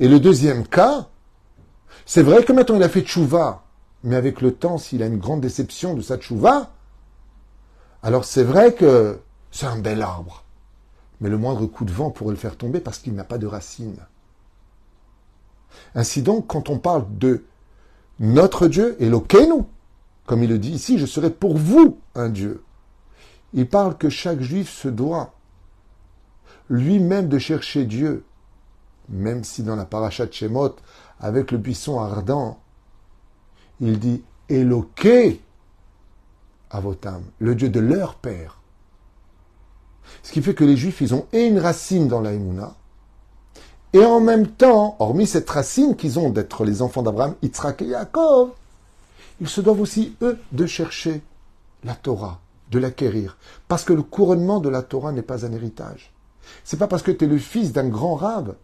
Et 0.00 0.08
le 0.08 0.20
deuxième 0.20 0.66
cas, 0.66 1.08
c'est 2.06 2.22
vrai 2.22 2.44
que 2.44 2.52
maintenant 2.52 2.76
il 2.76 2.82
a 2.82 2.88
fait 2.88 3.02
tchouva, 3.02 3.64
mais 4.02 4.16
avec 4.16 4.40
le 4.40 4.54
temps, 4.54 4.78
s'il 4.78 5.02
a 5.02 5.06
une 5.06 5.18
grande 5.18 5.40
déception 5.40 5.94
de 5.94 6.02
sa 6.02 6.18
tchouva, 6.18 6.72
alors 8.02 8.24
c'est 8.24 8.44
vrai 8.44 8.74
que 8.74 9.20
c'est 9.50 9.66
un 9.66 9.78
bel 9.78 10.02
arbre. 10.02 10.44
Mais 11.20 11.30
le 11.30 11.38
moindre 11.38 11.66
coup 11.66 11.84
de 11.84 11.92
vent 11.92 12.10
pourrait 12.10 12.32
le 12.32 12.36
faire 12.36 12.56
tomber 12.56 12.80
parce 12.80 12.98
qu'il 12.98 13.14
n'a 13.14 13.24
pas 13.24 13.38
de 13.38 13.46
racines. 13.46 14.04
Ainsi 15.94 16.22
donc, 16.22 16.46
quand 16.46 16.68
on 16.68 16.78
parle 16.78 17.06
de 17.18 17.44
notre 18.20 18.68
Dieu, 18.68 18.96
Elokeinu, 19.00 19.64
comme 20.26 20.42
il 20.42 20.50
le 20.50 20.58
dit 20.58 20.72
ici, 20.72 20.98
je 20.98 21.06
serai 21.06 21.30
pour 21.30 21.56
vous 21.56 21.98
un 22.14 22.28
Dieu. 22.28 22.62
Il 23.52 23.68
parle 23.68 23.96
que 23.96 24.08
chaque 24.08 24.40
juif 24.40 24.70
se 24.70 24.88
doit 24.88 25.34
lui-même 26.68 27.28
de 27.28 27.38
chercher 27.38 27.84
Dieu, 27.84 28.24
même 29.08 29.44
si 29.44 29.62
dans 29.62 29.76
la 29.76 29.84
paracha 29.84 30.26
de 30.26 30.32
Shemot, 30.32 30.76
avec 31.20 31.52
le 31.52 31.58
buisson 31.58 32.00
ardent, 32.00 32.58
il 33.80 33.98
dit 33.98 34.22
Eloké 34.48 35.40
Avotam, 36.70 37.22
le 37.38 37.54
Dieu 37.54 37.68
de 37.68 37.80
leur 37.80 38.14
père. 38.16 38.60
Ce 40.22 40.32
qui 40.32 40.42
fait 40.42 40.54
que 40.54 40.64
les 40.64 40.76
Juifs, 40.76 41.00
ils 41.00 41.14
ont 41.14 41.26
une 41.32 41.58
racine 41.58 42.08
dans 42.08 42.20
la 42.20 42.32
et 43.94 44.04
en 44.04 44.18
même 44.18 44.48
temps, 44.48 44.96
hormis 44.98 45.28
cette 45.28 45.48
racine 45.48 45.94
qu'ils 45.94 46.18
ont 46.18 46.28
d'être 46.28 46.64
les 46.64 46.82
enfants 46.82 47.04
d'Abraham, 47.04 47.36
Yitzhak 47.42 47.80
et 47.80 47.86
Yaakov, 47.86 48.50
ils 49.40 49.48
se 49.48 49.60
doivent 49.60 49.80
aussi, 49.80 50.16
eux, 50.22 50.38
de 50.52 50.66
chercher 50.66 51.22
la 51.82 51.94
Torah, 51.94 52.40
de 52.70 52.78
l'acquérir. 52.78 53.36
Parce 53.68 53.84
que 53.84 53.92
le 53.92 54.02
couronnement 54.02 54.60
de 54.60 54.68
la 54.68 54.82
Torah 54.82 55.12
n'est 55.12 55.22
pas 55.22 55.44
un 55.44 55.52
héritage. 55.52 56.12
C'est 56.62 56.78
pas 56.78 56.86
parce 56.86 57.02
que 57.02 57.10
tu 57.10 57.24
es 57.24 57.28
le 57.28 57.38
fils 57.38 57.72
d'un 57.72 57.88
grand 57.88 58.14
rave 58.14 58.54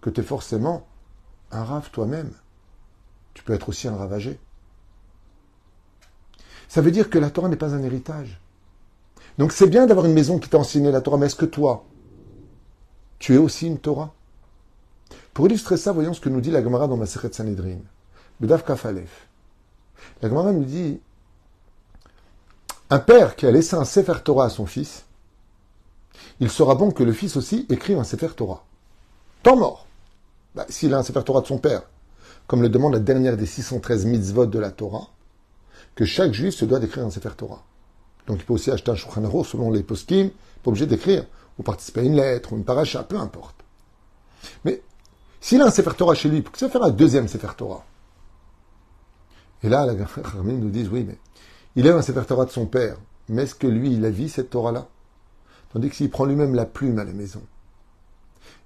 que 0.00 0.10
tu 0.10 0.20
es 0.20 0.24
forcément 0.24 0.86
un 1.50 1.64
rave 1.64 1.90
toi-même. 1.90 2.32
Tu 3.34 3.42
peux 3.42 3.54
être 3.54 3.68
aussi 3.68 3.88
un 3.88 3.96
ravagé. 3.96 4.38
Ça 6.68 6.80
veut 6.80 6.90
dire 6.90 7.10
que 7.10 7.18
la 7.18 7.30
Torah 7.30 7.48
n'est 7.48 7.56
pas 7.56 7.74
un 7.74 7.82
héritage. 7.82 8.40
Donc 9.38 9.52
c'est 9.52 9.68
bien 9.68 9.86
d'avoir 9.86 10.06
une 10.06 10.12
maison 10.12 10.38
qui 10.38 10.48
t'a 10.48 10.58
enseigné 10.58 10.90
la 10.90 11.00
Torah, 11.00 11.16
mais 11.16 11.26
est-ce 11.26 11.36
que 11.36 11.46
toi, 11.46 11.84
tu 13.18 13.34
es 13.34 13.38
aussi 13.38 13.66
une 13.66 13.78
Torah? 13.78 14.14
Pour 15.34 15.46
illustrer 15.46 15.76
ça, 15.76 15.92
voyons 15.92 16.12
ce 16.12 16.20
que 16.20 16.28
nous 16.28 16.40
dit 16.40 16.50
la 16.50 16.62
Gemara 16.62 16.86
dans 16.86 16.96
Maseret 16.96 17.32
Sanhedrin. 17.32 17.78
Bedav 18.40 18.64
Kafalef. 18.64 19.29
La 20.22 20.28
Gemara 20.28 20.52
nous 20.52 20.64
dit 20.64 21.00
un 22.90 22.98
père 22.98 23.36
qui 23.36 23.46
a 23.46 23.50
laissé 23.50 23.76
un 23.76 23.84
Sefer 23.84 24.22
Torah 24.24 24.46
à 24.46 24.50
son 24.50 24.66
fils, 24.66 25.04
il 26.40 26.50
sera 26.50 26.74
bon 26.74 26.90
que 26.90 27.02
le 27.02 27.12
fils 27.12 27.36
aussi 27.36 27.66
écrive 27.70 27.98
un 27.98 28.04
Sefer 28.04 28.30
Torah. 28.36 28.64
Tant 29.42 29.56
mort. 29.56 29.86
Bah, 30.54 30.66
s'il 30.68 30.92
a 30.92 30.98
un 30.98 31.02
Sefer 31.02 31.22
Torah 31.24 31.40
de 31.40 31.46
son 31.46 31.58
père, 31.58 31.82
comme 32.46 32.62
le 32.62 32.68
demande 32.68 32.94
la 32.94 32.98
dernière 32.98 33.36
des 33.36 33.46
613 33.46 34.06
mitzvot 34.06 34.46
de 34.46 34.58
la 34.58 34.70
Torah, 34.70 35.08
que 35.94 36.04
chaque 36.04 36.32
juif 36.32 36.54
se 36.54 36.64
doit 36.64 36.80
d'écrire 36.80 37.06
un 37.06 37.10
Sefer 37.10 37.30
Torah. 37.36 37.62
Donc 38.26 38.38
il 38.40 38.44
peut 38.44 38.54
aussi 38.54 38.70
acheter 38.70 38.90
un 38.90 38.96
Shulchan 38.96 39.44
selon 39.44 39.70
les 39.70 39.82
poskim, 39.82 40.30
pas 40.62 40.70
obligé 40.70 40.86
d'écrire, 40.86 41.24
ou 41.58 41.62
participer 41.62 42.00
à 42.00 42.04
une 42.04 42.16
lettre, 42.16 42.52
ou 42.52 42.56
une 42.56 42.64
paracha, 42.64 43.04
peu 43.04 43.16
importe. 43.16 43.56
Mais 44.64 44.82
s'il 45.40 45.62
a 45.62 45.66
un 45.66 45.70
Sefer 45.70 45.92
Torah 45.96 46.14
chez 46.14 46.28
lui, 46.28 46.42
pourquoi 46.42 46.58
ça 46.58 46.68
faire 46.68 46.82
un 46.82 46.90
deuxième 46.90 47.28
Sefer 47.28 47.54
Torah 47.56 47.84
Et 49.62 49.68
là, 49.68 49.86
la 49.86 49.94
Khamim 49.94 50.58
nous 50.58 50.70
dit, 50.70 50.88
oui, 50.90 51.04
mais 51.06 51.18
il 51.76 51.88
a 51.88 51.96
un 51.96 52.02
Sefer 52.02 52.22
Torah 52.26 52.46
de 52.46 52.50
son 52.50 52.66
père, 52.66 52.96
mais 53.28 53.42
est-ce 53.42 53.54
que 53.54 53.66
lui, 53.66 53.92
il 53.92 54.04
a 54.04 54.10
vu 54.10 54.28
cette 54.28 54.50
Torah-là? 54.50 54.88
Tandis 55.72 55.90
que 55.90 55.96
s'il 55.96 56.10
prend 56.10 56.24
lui-même 56.24 56.54
la 56.54 56.66
plume 56.66 56.98
à 56.98 57.04
la 57.04 57.12
maison, 57.12 57.42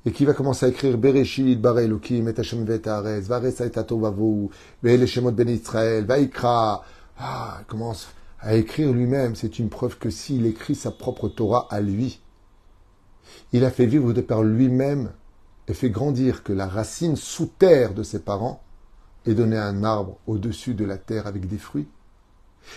et 0.07 0.13
qui 0.13 0.25
va 0.25 0.35
commencer 0.35 0.67
à 0.67 0.69
écrire 0.69 0.99
Bereshit, 0.99 1.61
Bare 1.61 1.81
Elohim, 1.81 2.29
Et 2.29 2.39
Hashem 2.39 2.65
Vet 2.65 2.87
Haaretz, 2.87 3.27
Varesa 3.27 3.67
et 3.67 3.71
Vavu, 3.71 4.49
Ve'ele 4.83 5.07
Shemot 5.07 5.33
Ben 5.33 5.49
Israël, 5.49 6.05
Vaikra, 6.05 6.85
ah, 7.19 7.61
commence 7.67 8.09
à 8.41 8.55
écrire 8.55 8.93
lui-même. 8.93 9.35
C'est 9.35 9.59
une 9.59 9.71
preuve 9.71 9.99
que 9.99 10.11
s'il 10.11 10.47
écrit 10.47 10.75
sa 10.75 10.91
propre 10.91 11.29
Torah 11.29 11.67
à 11.71 11.81
lui, 11.81 12.21
il 13.53 13.65
a 13.65 13.71
fait 13.71 13.87
vivre 13.87 14.13
de 14.13 14.21
par 14.21 14.43
lui-même 14.43 15.13
et 15.69 15.75
fait 15.75 15.91
grandir 15.91 16.43
que 16.43 16.53
la 16.53 16.67
racine 16.67 17.17
sous 17.17 17.47
terre 17.47 17.95
de 17.95 18.03
ses 18.03 18.19
parents 18.19 18.61
est 19.27 19.35
donnée 19.35 19.57
à 19.57 19.67
un 19.67 19.85
arbre 19.85 20.19
au-dessus 20.27 20.75
de 20.75 20.85
la 20.85 20.99
terre 20.99 21.27
avec 21.27 21.49
des 21.49 21.59
fruits. 21.59 21.89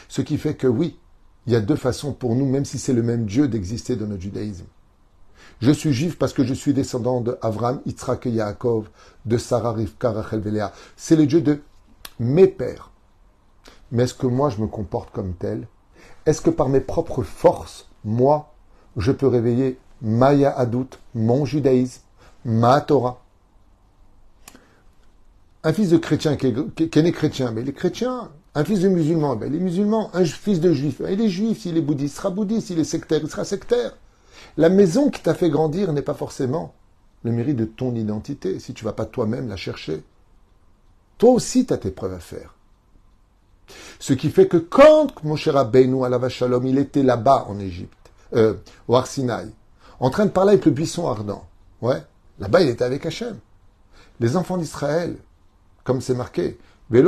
Ce 0.08 0.22
qui 0.22 0.38
fait 0.38 0.56
que 0.56 0.68
oui, 0.68 1.00
il 1.46 1.54
y 1.54 1.56
a 1.56 1.62
deux 1.62 1.76
façons 1.76 2.14
pour 2.14 2.36
nous, 2.36 2.46
même 2.46 2.66
si 2.66 2.78
c'est 2.78 2.94
le 2.94 3.04
même 3.04 3.26
Dieu, 3.26 3.48
d'exister 3.48 3.96
dans 3.96 4.08
notre 4.08 4.22
judaïsme. 4.22 4.66
Je 5.62 5.72
suis 5.72 5.94
juif 5.94 6.18
parce 6.18 6.34
que 6.34 6.44
je 6.44 6.54
suis 6.54 6.74
descendant 6.74 7.22
de 7.22 7.38
Avram, 7.42 7.82
Yitzhak 7.86 8.26
et 8.28 8.32
Yaakov, 8.32 8.90
de 9.26 9.38
Sarah, 9.38 9.74
Rivka, 9.74 10.12
Rachel, 10.12 10.42
Velea. 10.42 10.74
C'est 10.96 11.16
le 11.16 11.26
Dieu 11.26 11.42
de 11.42 11.62
mes 12.20 12.48
pères. 12.48 12.92
Mais 13.92 14.04
est-ce 14.04 14.14
que 14.14 14.28
moi 14.28 14.50
je 14.50 14.62
me 14.62 14.68
comporte 14.68 15.12
comme 15.12 15.34
tel? 15.34 15.68
Est-ce 16.26 16.42
que 16.42 16.50
par 16.50 16.70
mes 16.70 16.82
propres 16.82 17.24
forces, 17.24 17.90
moi, 18.04 18.54
je 18.98 19.12
peux 19.12 19.28
réveiller 19.28 19.80
Maya 20.02 20.52
Adout, 20.52 20.90
mon 21.16 21.46
judaïsme, 21.46 22.02
ma 22.44 22.82
Torah? 22.82 23.24
Un 25.64 25.74
fils 25.74 25.90
de 25.90 25.98
chrétien 25.98 26.36
qui 26.36 26.48
est, 26.48 27.02
né 27.02 27.12
chrétien, 27.12 27.52
mais 27.52 27.64
les 27.64 27.74
chrétiens, 27.74 28.30
un 28.56 28.64
fils 28.64 28.80
de 28.80 28.90
musulman, 28.90 29.36
ben 29.36 29.52
les 29.52 29.60
musulmans, 29.60 30.10
un 30.14 30.24
fils 30.24 30.60
de 30.60 30.72
juif, 30.72 31.02
il 31.10 31.22
est 31.22 31.30
juif, 31.30 31.62
s'il 31.62 31.78
est 31.78 31.82
bouddhiste, 31.82 32.16
il 32.16 32.18
sera 32.18 32.30
bouddhiste, 32.30 32.68
s'il 32.68 32.80
est 32.80 32.84
sectaire, 32.84 33.20
il 33.22 33.30
sera 33.30 33.44
sectaire. 33.44 33.98
La 34.56 34.70
maison 34.70 35.10
qui 35.10 35.22
t'a 35.22 35.34
fait 35.34 35.50
grandir 35.50 35.92
n'est 35.94 36.02
pas 36.02 36.14
forcément 36.14 36.74
le 37.24 37.32
mérite 37.32 37.58
de 37.58 37.66
ton 37.66 37.94
identité, 37.96 38.60
si 38.60 38.74
tu 38.74 38.86
vas 38.86 38.94
pas 38.94 39.06
toi-même 39.06 39.50
la 39.50 39.58
chercher. 39.58 40.04
Toi 41.18 41.32
aussi, 41.32 41.66
tu 41.66 41.74
as 41.74 41.78
tes 41.78 41.92
preuves 41.92 42.14
à 42.14 42.20
faire. 42.20 42.54
Ce 44.00 44.14
qui 44.14 44.30
fait 44.30 44.48
que 44.48 44.58
quand 44.58 45.24
Moshe 45.24 45.48
Rabbeinu 45.48 46.00
la 46.10 46.30
Shalom, 46.30 46.66
il 46.66 46.78
était 46.78 47.04
là-bas 47.04 47.46
en 47.50 47.60
Égypte, 47.60 47.98
euh, 48.34 48.56
au 48.88 48.96
Arsinaï, 48.96 49.52
en 50.00 50.10
train 50.10 50.26
de 50.26 50.32
parler 50.32 50.54
avec 50.54 50.66
le 50.66 50.72
buisson 50.72 51.08
ardent, 51.08 51.46
ouais, 51.82 52.02
là-bas 52.40 52.62
il 52.62 52.70
était 52.70 52.86
avec 52.86 53.06
Hachem. 53.06 53.38
Les 54.20 54.38
enfants 54.38 54.58
d'Israël, 54.58 55.18
comme 55.88 56.02
c'est 56.02 56.16
marqué, 56.16 56.60
ils 56.92 57.02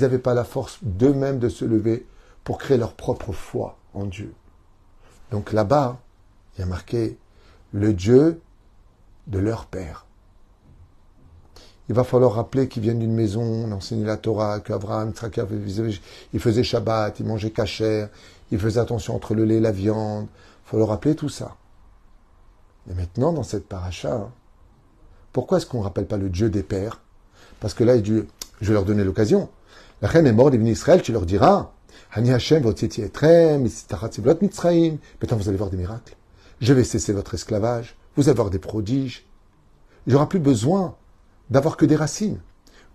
n'avaient 0.00 0.18
pas 0.18 0.34
la 0.34 0.44
force 0.44 0.78
d'eux-mêmes 0.82 1.38
de 1.38 1.48
se 1.48 1.64
lever 1.64 2.06
pour 2.44 2.58
créer 2.58 2.76
leur 2.76 2.92
propre 2.92 3.32
foi 3.32 3.78
en 3.94 4.04
Dieu. 4.04 4.34
Donc 5.30 5.54
là-bas, 5.54 5.96
il 6.54 6.60
y 6.60 6.62
a 6.62 6.66
marqué 6.66 7.16
le 7.72 7.94
Dieu 7.94 8.42
de 9.28 9.38
leur 9.38 9.64
père. 9.64 10.04
Il 11.88 11.94
va 11.94 12.04
falloir 12.04 12.34
rappeler 12.34 12.68
qu'ils 12.68 12.82
viennent 12.82 12.98
d'une 12.98 13.14
maison, 13.14 13.40
on 13.42 14.04
la 14.04 14.18
Torah, 14.18 14.60
qu'Abraham, 14.60 15.14
il 16.34 16.40
faisait 16.40 16.62
Shabbat, 16.64 17.18
il 17.18 17.24
mangeait 17.24 17.50
kasher, 17.50 18.08
il 18.50 18.58
faisait 18.58 18.80
attention 18.80 19.16
entre 19.16 19.34
le 19.34 19.46
lait 19.46 19.56
et 19.56 19.60
la 19.60 19.72
viande. 19.72 20.26
Il 20.66 20.68
faut 20.68 20.76
leur 20.76 20.88
rappeler 20.88 21.14
tout 21.14 21.30
ça. 21.30 21.56
Mais 22.86 22.92
maintenant, 22.94 23.32
dans 23.32 23.42
cette 23.42 23.66
paracha, 23.66 24.28
pourquoi 25.38 25.58
est-ce 25.58 25.66
qu'on 25.66 25.78
ne 25.78 25.84
rappelle 25.84 26.08
pas 26.08 26.16
le 26.16 26.30
Dieu 26.30 26.50
des 26.50 26.64
pères? 26.64 27.00
Parce 27.60 27.72
que 27.72 27.84
là, 27.84 27.94
je 28.02 28.24
vais 28.60 28.72
leur 28.72 28.84
donner 28.84 29.04
l'occasion. 29.04 29.48
La 30.02 30.08
reine 30.08 30.26
est 30.26 30.32
morte, 30.32 30.52
il 30.52 30.66
est 30.66 30.72
Israël, 30.72 31.00
tu 31.00 31.12
leur 31.12 31.26
diras, 31.26 31.70
Hani 32.10 32.32
Hashem, 32.32 32.60
votre 32.60 32.82
Maintenant, 32.82 33.60
vous 35.36 35.48
allez 35.48 35.56
voir 35.56 35.70
des 35.70 35.76
miracles. 35.76 36.16
Je 36.60 36.72
vais 36.72 36.82
cesser 36.82 37.12
votre 37.12 37.34
esclavage. 37.34 37.96
Vous 38.16 38.28
allez 38.28 38.34
voir 38.34 38.50
des 38.50 38.58
prodiges. 38.58 39.28
Il 40.08 40.10
n'y 40.10 40.16
aura 40.16 40.28
plus 40.28 40.40
besoin 40.40 40.96
d'avoir 41.50 41.76
que 41.76 41.86
des 41.86 41.94
racines. 41.94 42.40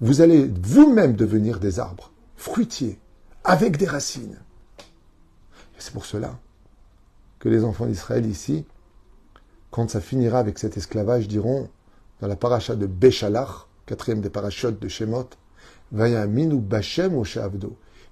Vous 0.01 0.19
allez 0.19 0.51
vous-même 0.63 1.15
devenir 1.15 1.62
des 1.62 1.79
arbres, 1.79 2.12
fruitiers, 2.35 3.00
avec 3.45 3.77
des 3.77 3.88
racines. 3.88 4.38
Et 4.79 5.79
c'est 5.79 5.93
pour 5.93 6.05
cela 6.05 6.38
que 7.39 7.47
les 7.47 7.63
enfants 7.63 7.85
d'Israël 7.85 8.25
ici, 8.25 8.65
quand 9.71 9.89
ça 9.89 10.01
finira 10.01 10.39
avec 10.39 10.59
cet 10.59 10.75
esclavage, 10.75 11.29
diront, 11.29 11.69
dans 12.22 12.27
la 12.27 12.36
paracha 12.36 12.75
de 12.75 12.86
Béchalach, 12.86 13.67
quatrième 13.86 14.22
des 14.22 14.29
parachotes 14.29 14.79
de 14.79 14.88
Shemot, 14.88 15.29
Vaya 15.91 16.25
minu 16.25 16.60
Bachem 16.60 17.15
au 17.15 17.24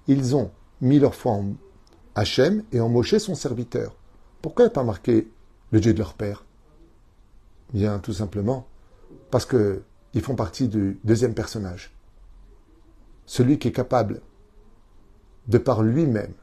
Ils 0.06 0.36
ont 0.36 0.50
mis 0.80 0.98
leur 0.98 1.14
foi 1.14 1.32
en 1.32 1.54
Hachem 2.14 2.62
et 2.72 2.80
en 2.80 2.88
Moshe 2.88 3.16
son 3.18 3.34
serviteur. 3.34 3.96
Pourquoi 4.40 4.70
pas 4.70 4.84
marqué 4.84 5.28
le 5.70 5.80
Dieu 5.80 5.92
de 5.92 5.98
leur 5.98 6.14
père? 6.14 6.44
Bien, 7.72 7.98
tout 7.98 8.12
simplement 8.12 8.66
parce 9.30 9.46
que 9.46 9.82
ils 10.14 10.20
font 10.20 10.34
partie 10.34 10.68
du 10.68 11.00
deuxième 11.04 11.34
personnage. 11.34 11.92
Celui 13.24 13.58
qui 13.58 13.68
est 13.68 13.72
capable, 13.72 14.20
de 15.48 15.58
par 15.58 15.82
lui-même, 15.82 16.34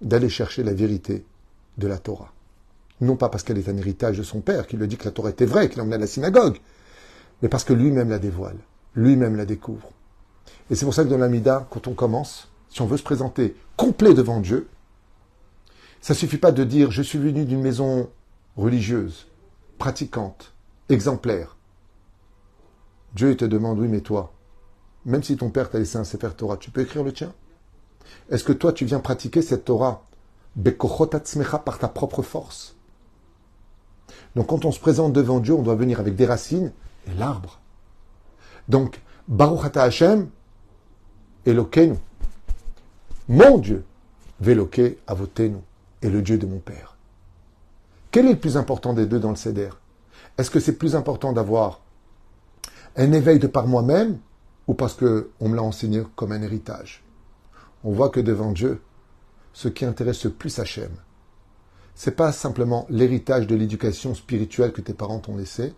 d'aller 0.00 0.28
chercher 0.28 0.62
la 0.62 0.74
vérité 0.74 1.26
de 1.76 1.88
la 1.88 1.98
Torah. 1.98 2.33
Non 3.04 3.16
pas 3.16 3.28
parce 3.28 3.42
qu'elle 3.42 3.58
est 3.58 3.68
un 3.68 3.76
héritage 3.76 4.18
de 4.18 4.22
son 4.22 4.40
père, 4.40 4.66
qui 4.66 4.76
lui 4.76 4.88
dit 4.88 4.96
que 4.96 5.04
la 5.04 5.10
Torah 5.10 5.30
était 5.30 5.46
vraie, 5.46 5.68
qu'il 5.68 5.78
l'emmenait 5.78 5.96
à 5.96 5.98
la 5.98 6.06
synagogue, 6.06 6.58
mais 7.42 7.48
parce 7.48 7.64
que 7.64 7.72
lui-même 7.72 8.10
la 8.10 8.18
dévoile, 8.18 8.58
lui-même 8.94 9.36
la 9.36 9.44
découvre. 9.44 9.90
Et 10.70 10.74
c'est 10.74 10.84
pour 10.84 10.94
ça 10.94 11.04
que 11.04 11.08
dans 11.08 11.18
l'Amida, 11.18 11.66
quand 11.70 11.86
on 11.86 11.94
commence, 11.94 12.48
si 12.68 12.82
on 12.82 12.86
veut 12.86 12.96
se 12.96 13.02
présenter 13.02 13.56
complet 13.76 14.14
devant 14.14 14.40
Dieu, 14.40 14.68
ça 16.00 16.14
suffit 16.14 16.38
pas 16.38 16.52
de 16.52 16.64
dire 16.64 16.90
je 16.90 17.02
suis 17.02 17.18
venu 17.18 17.44
d'une 17.44 17.62
maison 17.62 18.10
religieuse, 18.56 19.28
pratiquante, 19.78 20.52
exemplaire. 20.88 21.56
Dieu 23.14 23.36
te 23.36 23.44
demande 23.44 23.78
oui, 23.78 23.88
mais 23.88 24.00
toi, 24.00 24.32
même 25.04 25.22
si 25.22 25.36
ton 25.36 25.50
père 25.50 25.70
t'a 25.70 25.78
laissé 25.78 25.98
un 25.98 26.04
Sefer 26.04 26.30
Torah, 26.36 26.56
tu 26.56 26.70
peux 26.70 26.80
écrire 26.80 27.04
le 27.04 27.12
tien? 27.12 27.32
Est-ce 28.30 28.44
que 28.44 28.52
toi, 28.52 28.72
tu 28.72 28.84
viens 28.84 29.00
pratiquer 29.00 29.42
cette 29.42 29.64
Torah 29.64 30.04
par 31.64 31.78
ta 31.78 31.88
propre 31.88 32.22
force? 32.22 32.73
Donc 34.36 34.48
quand 34.48 34.64
on 34.64 34.72
se 34.72 34.80
présente 34.80 35.12
devant 35.12 35.40
Dieu, 35.40 35.54
on 35.54 35.62
doit 35.62 35.74
venir 35.74 36.00
avec 36.00 36.16
des 36.16 36.26
racines 36.26 36.72
et 37.06 37.14
l'arbre. 37.14 37.60
Donc, 38.68 39.00
Baruch 39.28 39.64
Ata 39.64 39.82
Hashem, 39.82 40.28
Elokeinu. 41.46 41.96
Mon 43.28 43.58
Dieu, 43.58 43.84
Veloke 44.40 44.98
Avotenu, 45.06 45.56
est 46.02 46.10
le 46.10 46.22
Dieu 46.22 46.38
de 46.38 46.46
mon 46.46 46.58
Père. 46.58 46.96
Quel 48.10 48.26
est 48.26 48.32
le 48.32 48.38
plus 48.38 48.56
important 48.56 48.92
des 48.92 49.06
deux 49.06 49.18
dans 49.18 49.30
le 49.30 49.36
Seder? 49.36 49.70
Est-ce 50.38 50.50
que 50.50 50.60
c'est 50.60 50.76
plus 50.76 50.94
important 50.94 51.32
d'avoir 51.32 51.80
un 52.96 53.12
éveil 53.12 53.38
de 53.38 53.46
par 53.46 53.66
moi-même 53.66 54.18
ou 54.66 54.74
parce 54.74 54.94
qu'on 54.94 55.48
me 55.48 55.56
l'a 55.56 55.62
enseigné 55.62 56.02
comme 56.16 56.32
un 56.32 56.42
héritage? 56.42 57.02
On 57.82 57.92
voit 57.92 58.10
que 58.10 58.20
devant 58.20 58.52
Dieu, 58.52 58.82
ce 59.52 59.68
qui 59.68 59.84
intéresse 59.84 60.24
le 60.24 60.30
plus 60.30 60.58
Hachem, 60.58 60.90
c'est 61.94 62.16
pas 62.16 62.32
simplement 62.32 62.86
l'héritage 62.90 63.46
de 63.46 63.54
l'éducation 63.54 64.14
spirituelle 64.14 64.72
que 64.72 64.80
tes 64.80 64.94
parents 64.94 65.20
t'ont 65.20 65.36
laissé, 65.36 65.74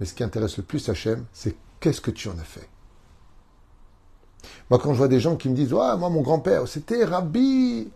mais 0.00 0.06
ce 0.06 0.14
qui 0.14 0.24
intéresse 0.24 0.56
le 0.56 0.64
plus 0.64 0.88
Hachem, 0.88 1.24
c'est 1.32 1.56
qu'est-ce 1.80 2.00
que 2.00 2.10
tu 2.10 2.28
en 2.28 2.38
as 2.38 2.44
fait. 2.44 2.68
Moi, 4.70 4.78
quand 4.78 4.92
je 4.92 4.98
vois 4.98 5.08
des 5.08 5.20
gens 5.20 5.36
qui 5.36 5.48
me 5.48 5.54
disent 5.54 5.74
Ah, 5.78 5.96
moi, 5.96 6.08
mon 6.08 6.22
grand-père, 6.22 6.66
c'était 6.66 7.04
Rabbi, 7.04 7.88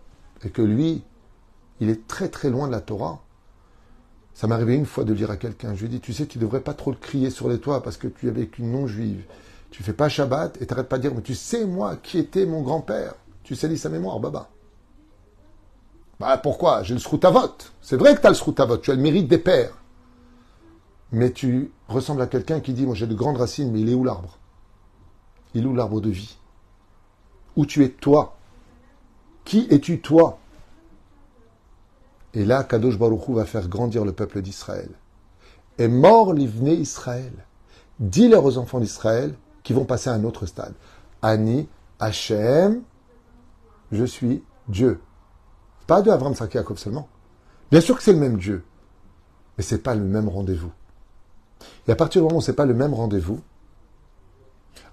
et 0.44 0.50
que 0.50 0.62
lui, 0.62 1.02
il 1.80 1.90
est 1.90 2.06
très 2.06 2.28
très 2.28 2.50
loin 2.50 2.66
de 2.66 2.72
la 2.72 2.80
Torah. 2.80 3.22
Ça 4.34 4.46
m'est 4.46 4.54
arrivé 4.54 4.74
une 4.74 4.86
fois 4.86 5.04
de 5.04 5.14
dire 5.14 5.30
à 5.30 5.36
quelqu'un 5.36 5.74
Je 5.74 5.80
lui 5.80 5.86
ai 5.86 5.88
dit 5.88 6.00
Tu 6.00 6.12
sais, 6.12 6.26
tu 6.26 6.38
devrais 6.38 6.60
pas 6.60 6.74
trop 6.74 6.90
le 6.90 6.96
crier 6.96 7.30
sur 7.30 7.48
les 7.48 7.58
toits 7.58 7.82
parce 7.82 7.96
que 7.96 8.06
tu 8.06 8.26
es 8.26 8.28
avec 8.28 8.58
une 8.58 8.70
non-juive. 8.70 9.24
Tu 9.70 9.82
fais 9.82 9.92
pas 9.92 10.08
Shabbat 10.08 10.60
et 10.60 10.66
t'arrêtes 10.66 10.88
pas 10.88 10.98
de 10.98 11.02
dire 11.02 11.14
Mais 11.14 11.22
tu 11.22 11.34
sais, 11.34 11.64
moi, 11.64 11.96
qui 11.96 12.18
était 12.18 12.46
mon 12.46 12.62
grand-père 12.62 13.14
Tu 13.42 13.56
salis 13.56 13.78
sa 13.78 13.88
mémoire, 13.88 14.20
baba. 14.20 14.50
Bah 16.18 16.38
pourquoi? 16.38 16.82
J'ai 16.82 16.94
le 16.94 17.00
sroutavot. 17.00 17.56
C'est 17.82 17.96
vrai 17.96 18.14
que 18.14 18.20
tu 18.20 18.26
as 18.26 18.30
le 18.30 18.36
sroutavot, 18.36 18.78
tu 18.78 18.90
as 18.90 18.94
le 18.94 19.02
mérite 19.02 19.28
des 19.28 19.38
pères. 19.38 19.76
Mais 21.12 21.30
tu 21.30 21.72
ressembles 21.88 22.22
à 22.22 22.26
quelqu'un 22.26 22.60
qui 22.60 22.72
dit 22.72 22.86
Moi, 22.86 22.94
j'ai 22.94 23.06
de 23.06 23.14
grandes 23.14 23.36
racines, 23.36 23.70
mais 23.70 23.80
il 23.80 23.90
est 23.90 23.94
où 23.94 24.04
l'arbre? 24.04 24.38
Il 25.54 25.64
est 25.64 25.66
où 25.66 25.74
l'arbre 25.74 26.00
de 26.00 26.10
vie? 26.10 26.36
Où 27.54 27.66
tu 27.66 27.84
es 27.84 27.90
toi? 27.90 28.36
Qui 29.44 29.66
es-tu 29.70 30.00
toi? 30.00 30.38
Et 32.34 32.44
là, 32.44 32.64
Kadosh 32.64 32.98
Baruchou 32.98 33.34
va 33.34 33.46
faire 33.46 33.68
grandir 33.68 34.04
le 34.04 34.12
peuple 34.12 34.42
d'Israël. 34.42 34.90
Et 35.78 35.88
mort 35.88 36.32
l'ivné 36.32 36.74
Israël. 36.74 37.32
Dis-leur 38.00 38.44
aux 38.44 38.58
enfants 38.58 38.80
d'Israël 38.80 39.34
qui 39.62 39.72
vont 39.72 39.84
passer 39.84 40.10
à 40.10 40.14
un 40.14 40.24
autre 40.24 40.44
stade. 40.46 40.74
Ani, 41.22 41.68
Hachem, 41.98 42.82
je 43.90 44.04
suis 44.04 44.42
Dieu. 44.68 45.00
Pas 45.86 46.02
de 46.02 46.10
Avram 46.10 46.34
Sakiakov 46.34 46.78
seulement. 46.78 47.08
Bien 47.70 47.80
sûr 47.80 47.96
que 47.96 48.02
c'est 48.02 48.12
le 48.12 48.18
même 48.18 48.38
Dieu, 48.38 48.64
mais 49.56 49.64
ce 49.64 49.74
n'est 49.74 49.80
pas 49.80 49.94
le 49.94 50.04
même 50.04 50.28
rendez-vous. 50.28 50.72
Et 51.86 51.92
à 51.92 51.96
partir 51.96 52.22
du 52.22 52.26
moment 52.26 52.38
où 52.38 52.42
ce 52.42 52.50
n'est 52.50 52.56
pas 52.56 52.66
le 52.66 52.74
même 52.74 52.94
rendez-vous, 52.94 53.40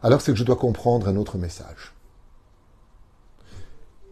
alors 0.01 0.21
c'est 0.21 0.31
que 0.31 0.37
je 0.37 0.43
dois 0.43 0.55
comprendre 0.55 1.07
un 1.07 1.15
autre 1.15 1.37
message. 1.37 1.93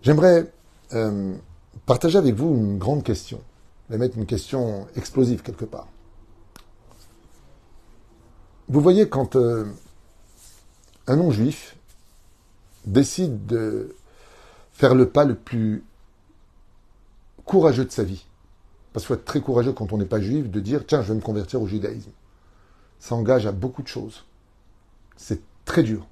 J'aimerais 0.01 0.51
euh, 0.93 1.35
partager 1.85 2.17
avec 2.17 2.35
vous 2.35 2.49
une 2.55 2.77
grande 2.77 3.03
question, 3.03 3.41
et 3.91 3.97
mettre 3.97 4.17
une 4.17 4.25
question 4.25 4.87
explosive 4.95 5.41
quelque 5.41 5.65
part. 5.65 5.87
Vous 8.69 8.79
voyez, 8.79 9.09
quand 9.09 9.35
euh, 9.35 9.65
un 11.07 11.17
non-juif 11.17 11.75
décide 12.85 13.45
de 13.45 13.95
faire 14.71 14.95
le 14.95 15.09
pas 15.09 15.25
le 15.25 15.35
plus 15.35 15.83
courageux 17.51 17.83
de 17.83 17.91
sa 17.91 18.03
vie, 18.03 18.25
parce 18.93 19.03
qu'il 19.03 19.07
faut 19.09 19.19
être 19.19 19.25
très 19.25 19.41
courageux 19.41 19.73
quand 19.73 19.91
on 19.91 19.97
n'est 19.97 20.05
pas 20.05 20.21
juif, 20.21 20.49
de 20.49 20.59
dire 20.61 20.85
tiens, 20.87 21.01
je 21.01 21.09
vais 21.09 21.15
me 21.15 21.21
convertir 21.21 21.61
au 21.61 21.67
judaïsme. 21.67 22.11
Ça 22.97 23.13
engage 23.13 23.45
à 23.45 23.51
beaucoup 23.51 23.83
de 23.83 23.89
choses. 23.89 24.23
C'est 25.17 25.41
très 25.65 25.83
dur. 25.83 26.07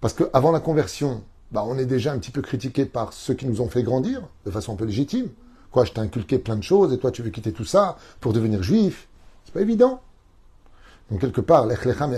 Parce 0.00 0.14
qu'avant 0.14 0.52
la 0.52 0.60
conversion, 0.60 1.24
bah, 1.50 1.64
on 1.66 1.76
est 1.76 1.86
déjà 1.86 2.12
un 2.12 2.18
petit 2.20 2.30
peu 2.30 2.40
critiqué 2.40 2.84
par 2.84 3.12
ceux 3.12 3.34
qui 3.34 3.46
nous 3.46 3.60
ont 3.60 3.68
fait 3.68 3.82
grandir, 3.82 4.22
de 4.46 4.52
façon 4.52 4.74
un 4.74 4.76
peu 4.76 4.84
légitime. 4.84 5.26
Quoi, 5.72 5.84
je 5.84 5.90
t'ai 5.90 6.00
inculqué 6.00 6.38
plein 6.38 6.54
de 6.56 6.62
choses 6.62 6.92
et 6.92 6.98
toi 6.98 7.10
tu 7.10 7.22
veux 7.22 7.30
quitter 7.30 7.52
tout 7.52 7.64
ça 7.64 7.96
pour 8.20 8.32
devenir 8.32 8.62
juif? 8.62 9.08
C'est 9.44 9.52
pas 9.52 9.62
évident. 9.62 10.02
Donc 11.10 11.20
quelque 11.20 11.40
part, 11.40 11.66
l'Echlechem 11.66 12.16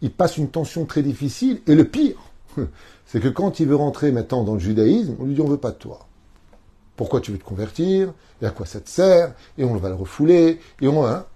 il 0.00 0.12
passe 0.12 0.38
une 0.38 0.48
tension 0.48 0.86
très 0.86 1.02
difficile. 1.02 1.60
Et 1.66 1.74
le 1.74 1.84
pire, 1.84 2.16
c'est 3.06 3.20
que 3.20 3.28
quand 3.28 3.60
il 3.60 3.68
veut 3.68 3.76
rentrer 3.76 4.12
maintenant 4.12 4.44
dans 4.44 4.54
le 4.54 4.60
judaïsme, 4.60 5.16
on 5.18 5.24
lui 5.24 5.34
dit 5.34 5.40
on 5.40 5.48
veut 5.48 5.56
pas 5.56 5.70
de 5.70 5.76
toi. 5.76 6.06
Pourquoi 6.96 7.20
tu 7.20 7.30
veux 7.30 7.38
te 7.38 7.44
convertir? 7.44 8.12
Et 8.42 8.46
à 8.46 8.50
quoi 8.50 8.66
ça 8.66 8.80
te 8.80 8.88
sert? 8.88 9.34
Et 9.56 9.64
on 9.64 9.76
va 9.76 9.88
le 9.88 9.94
refouler. 9.94 10.60
Et 10.80 10.88
on 10.88 11.06
hein. 11.06 11.26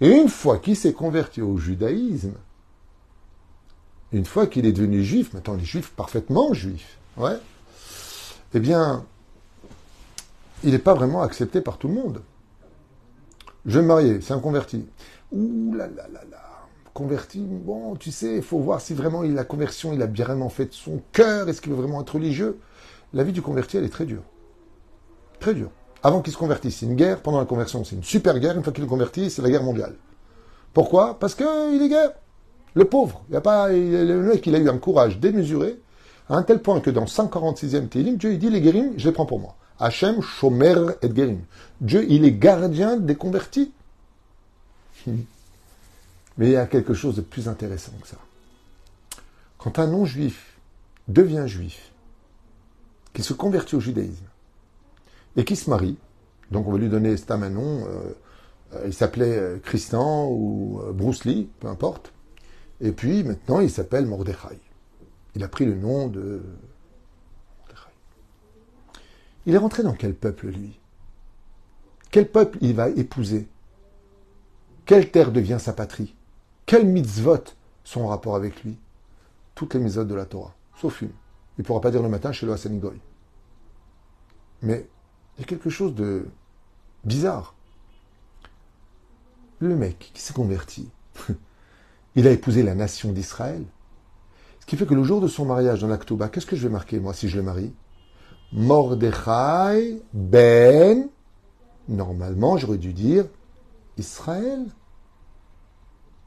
Et 0.00 0.08
une 0.08 0.28
fois 0.28 0.58
qu'il 0.58 0.76
s'est 0.76 0.92
converti 0.92 1.40
au 1.40 1.56
judaïsme, 1.58 2.34
une 4.10 4.24
fois 4.24 4.48
qu'il 4.48 4.66
est 4.66 4.72
devenu 4.72 5.02
juif, 5.02 5.32
maintenant 5.32 5.54
les 5.54 5.64
juifs 5.64 5.90
parfaitement 5.90 6.52
juifs, 6.52 6.98
ouais, 7.16 7.36
eh 8.54 8.60
bien, 8.60 9.04
il 10.64 10.72
n'est 10.72 10.78
pas 10.78 10.94
vraiment 10.94 11.22
accepté 11.22 11.60
par 11.60 11.78
tout 11.78 11.88
le 11.88 11.94
monde. 11.94 12.22
Je 13.64 13.78
vais 13.78 13.82
me 13.82 13.88
marier, 13.88 14.20
c'est 14.20 14.34
un 14.34 14.40
converti. 14.40 14.86
Ouh 15.30 15.74
là 15.74 15.86
là 15.86 16.08
là 16.12 16.20
là, 16.30 16.51
converti, 16.94 17.40
bon, 17.40 17.96
tu 17.96 18.10
sais, 18.10 18.36
il 18.36 18.42
faut 18.42 18.58
voir 18.58 18.80
si 18.80 18.94
vraiment 18.94 19.22
la 19.22 19.44
conversion, 19.44 19.92
il 19.92 20.02
a 20.02 20.06
bien 20.06 20.24
vraiment 20.24 20.48
fait 20.48 20.72
son 20.72 21.00
cœur, 21.12 21.48
est-ce 21.48 21.60
qu'il 21.60 21.72
veut 21.72 21.78
vraiment 21.78 22.02
être 22.02 22.14
religieux? 22.14 22.58
La 23.14 23.24
vie 23.24 23.32
du 23.32 23.42
converti, 23.42 23.76
elle 23.76 23.84
est 23.84 23.90
très 23.90 24.04
dure. 24.04 24.22
Très 25.40 25.54
dure. 25.54 25.70
Avant 26.02 26.20
qu'il 26.20 26.32
se 26.32 26.38
convertisse, 26.38 26.78
c'est 26.78 26.86
une 26.86 26.96
guerre. 26.96 27.20
Pendant 27.20 27.38
la 27.38 27.44
conversion, 27.44 27.84
c'est 27.84 27.94
une 27.94 28.02
super 28.02 28.38
guerre. 28.38 28.56
Une 28.56 28.64
fois 28.64 28.72
qu'il 28.72 28.84
est 28.84 28.88
converti, 28.88 29.30
c'est 29.30 29.42
la 29.42 29.50
guerre 29.50 29.62
mondiale. 29.62 29.94
Pourquoi? 30.72 31.18
Parce 31.18 31.34
qu'il 31.34 31.80
est 31.82 31.88
guerre. 31.88 32.12
Le 32.74 32.86
pauvre, 32.86 33.22
il 33.28 33.34
y 33.34 33.36
a 33.36 33.42
pas, 33.42 33.68
le 33.68 34.22
mec, 34.22 34.46
il 34.46 34.54
a 34.54 34.58
eu 34.58 34.68
un 34.68 34.78
courage 34.78 35.18
démesuré, 35.18 35.78
à 36.30 36.36
un 36.36 36.42
tel 36.42 36.62
point 36.62 36.80
que 36.80 36.88
dans 36.88 37.04
146e 37.04 37.88
Télim, 37.88 38.16
Dieu 38.16 38.32
il 38.32 38.38
dit 38.38 38.48
les 38.48 38.62
guérim, 38.62 38.92
je 38.96 39.06
les 39.06 39.12
prends 39.12 39.26
pour 39.26 39.38
moi. 39.38 39.56
Hachem, 39.78 40.22
Shomer 40.22 40.76
et 41.02 41.08
Guérim. 41.08 41.40
Dieu, 41.82 42.06
il 42.08 42.24
est 42.24 42.32
gardien 42.32 42.96
des 42.96 43.14
convertis. 43.14 43.72
Mais 46.38 46.46
il 46.46 46.52
y 46.52 46.56
a 46.56 46.66
quelque 46.66 46.94
chose 46.94 47.16
de 47.16 47.20
plus 47.20 47.48
intéressant 47.48 47.92
que 48.00 48.08
ça. 48.08 48.18
Quand 49.58 49.78
un 49.78 49.86
non-juif 49.86 50.58
devient 51.08 51.44
juif, 51.46 51.92
qui 53.12 53.22
se 53.22 53.34
convertit 53.34 53.76
au 53.76 53.80
judaïsme, 53.80 54.26
et 55.36 55.44
qui 55.44 55.56
se 55.56 55.68
marie, 55.68 55.98
donc 56.50 56.66
on 56.66 56.72
va 56.72 56.78
lui 56.78 56.88
donner 56.88 57.16
c'est 57.16 57.30
un 57.30 57.50
nom, 57.50 57.86
euh, 57.86 58.16
euh, 58.74 58.82
il 58.86 58.94
s'appelait 58.94 59.38
euh, 59.38 59.58
Christian 59.58 60.28
ou 60.30 60.80
Bruce 60.92 61.24
Lee, 61.24 61.48
peu 61.60 61.68
importe, 61.68 62.12
et 62.80 62.92
puis 62.92 63.22
maintenant, 63.22 63.60
il 63.60 63.70
s'appelle 63.70 64.06
Mordechai. 64.06 64.58
Il 65.34 65.44
a 65.44 65.48
pris 65.48 65.64
le 65.64 65.74
nom 65.74 66.08
de 66.08 66.42
Mordechai. 67.60 67.92
Il 69.46 69.54
est 69.54 69.58
rentré 69.58 69.82
dans 69.82 69.94
quel 69.94 70.14
peuple, 70.14 70.48
lui? 70.48 70.78
Quel 72.10 72.28
peuple 72.28 72.58
il 72.60 72.74
va 72.74 72.90
épouser? 72.90 73.48
Quelle 74.84 75.10
terre 75.10 75.30
devient 75.32 75.58
sa 75.60 75.72
patrie? 75.72 76.14
Quel 76.66 76.86
mitzvot 76.86 77.44
sont 77.84 78.02
en 78.02 78.08
rapport 78.08 78.36
avec 78.36 78.62
lui? 78.64 78.78
Toutes 79.54 79.74
les 79.74 79.80
mitzvot 79.80 80.04
de 80.04 80.14
la 80.14 80.24
Torah, 80.24 80.54
sauf 80.80 81.02
une. 81.02 81.10
Il 81.58 81.62
ne 81.62 81.64
pourra 81.64 81.80
pas 81.80 81.90
dire 81.90 82.02
le 82.02 82.08
matin 82.08 82.32
chez 82.32 82.46
le 82.46 82.52
Hassanigoy. 82.52 82.98
Mais 84.62 84.88
il 85.36 85.42
y 85.42 85.44
a 85.44 85.46
quelque 85.46 85.70
chose 85.70 85.94
de 85.94 86.26
bizarre. 87.04 87.54
Le 89.58 89.76
mec 89.76 90.10
qui 90.14 90.22
s'est 90.22 90.32
converti, 90.32 90.90
Il 92.14 92.26
a 92.26 92.30
épousé 92.30 92.62
la 92.62 92.74
nation 92.74 93.12
d'Israël. 93.12 93.64
Ce 94.60 94.66
qui 94.66 94.76
fait 94.76 94.86
que 94.86 94.94
le 94.94 95.02
jour 95.02 95.20
de 95.20 95.28
son 95.28 95.44
mariage 95.44 95.80
dans 95.80 95.88
l'Aktuba, 95.88 96.28
qu'est-ce 96.28 96.46
que 96.46 96.56
je 96.56 96.62
vais 96.62 96.72
marquer, 96.72 97.00
moi, 97.00 97.14
si 97.14 97.28
je 97.28 97.36
le 97.36 97.42
marie? 97.42 97.72
Mordechai 98.52 100.02
ben. 100.12 101.08
Normalement, 101.88 102.58
j'aurais 102.58 102.78
dû 102.78 102.92
dire 102.92 103.24
Israël. 103.96 104.66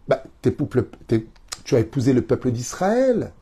Bah, 0.07 0.23
tu 0.41 1.75
as 1.75 1.79
épousé 1.79 2.13
le 2.13 2.21
peuple 2.21 2.51
d'Israël. 2.51 3.33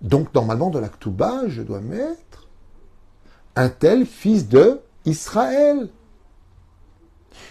Donc, 0.00 0.34
normalement, 0.34 0.70
dans 0.70 0.80
l'Aktuba, 0.80 1.48
je 1.48 1.62
dois 1.62 1.80
mettre 1.80 2.48
un 3.56 3.68
tel 3.68 4.06
fils 4.06 4.48
de 4.48 4.80
Israël. 5.04 5.90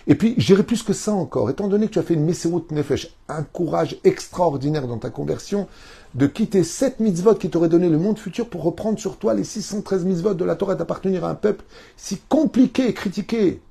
Et 0.08 0.16
puis, 0.16 0.34
j'irai 0.38 0.64
plus 0.64 0.82
que 0.82 0.94
ça 0.94 1.14
encore. 1.14 1.50
Étant 1.50 1.68
donné 1.68 1.88
que 1.88 1.94
tu 1.94 2.00
as 2.00 2.04
fait 2.04 2.16
une 2.16 2.26
Meserut 2.26 2.64
Nefesh, 2.72 3.16
un 3.28 3.44
courage 3.44 3.98
extraordinaire 4.04 4.88
dans 4.88 4.98
ta 4.98 5.10
conversion, 5.10 5.68
de 6.16 6.26
quitter 6.26 6.64
sept 6.64 7.00
mitzvot 7.00 7.36
qui 7.36 7.50
t'auraient 7.50 7.70
donné 7.70 7.90
le 7.90 8.00
monde 8.00 8.18
futur 8.18 8.50
pour 8.50 8.64
reprendre 8.64 8.98
sur 8.98 9.18
toi 9.18 9.34
les 9.34 9.44
613 9.44 10.06
mitzvot 10.06 10.34
de 10.34 10.46
la 10.46 10.56
Torah 10.56 10.76
d'appartenir 10.76 11.26
à 11.26 11.30
un 11.30 11.36
peuple 11.36 11.64
si 11.98 12.18
compliqué 12.28 12.88
et 12.88 12.94
critiqué. 12.94 13.62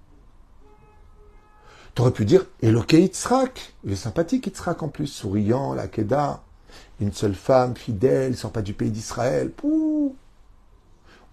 Tu 1.99 2.03
aurais 2.03 2.13
pu 2.13 2.25
dire 2.25 2.47
Eloke 2.63 2.93
Yitzhak. 2.93 3.75
Il 3.83 3.91
est 3.91 3.97
sympathique 3.97 4.47
Yitzhak 4.47 4.85
en 4.85 4.89
plus, 4.89 5.09
souriant, 5.09 5.75
la 5.75 5.89
Keda, 5.89 6.45
une 7.01 7.13
seule 7.13 7.35
femme, 7.35 7.75
fidèle, 7.75 8.37
sort 8.37 8.53
pas 8.53 8.63
du 8.63 8.73
pays 8.73 8.93
d'Israël. 8.93 9.51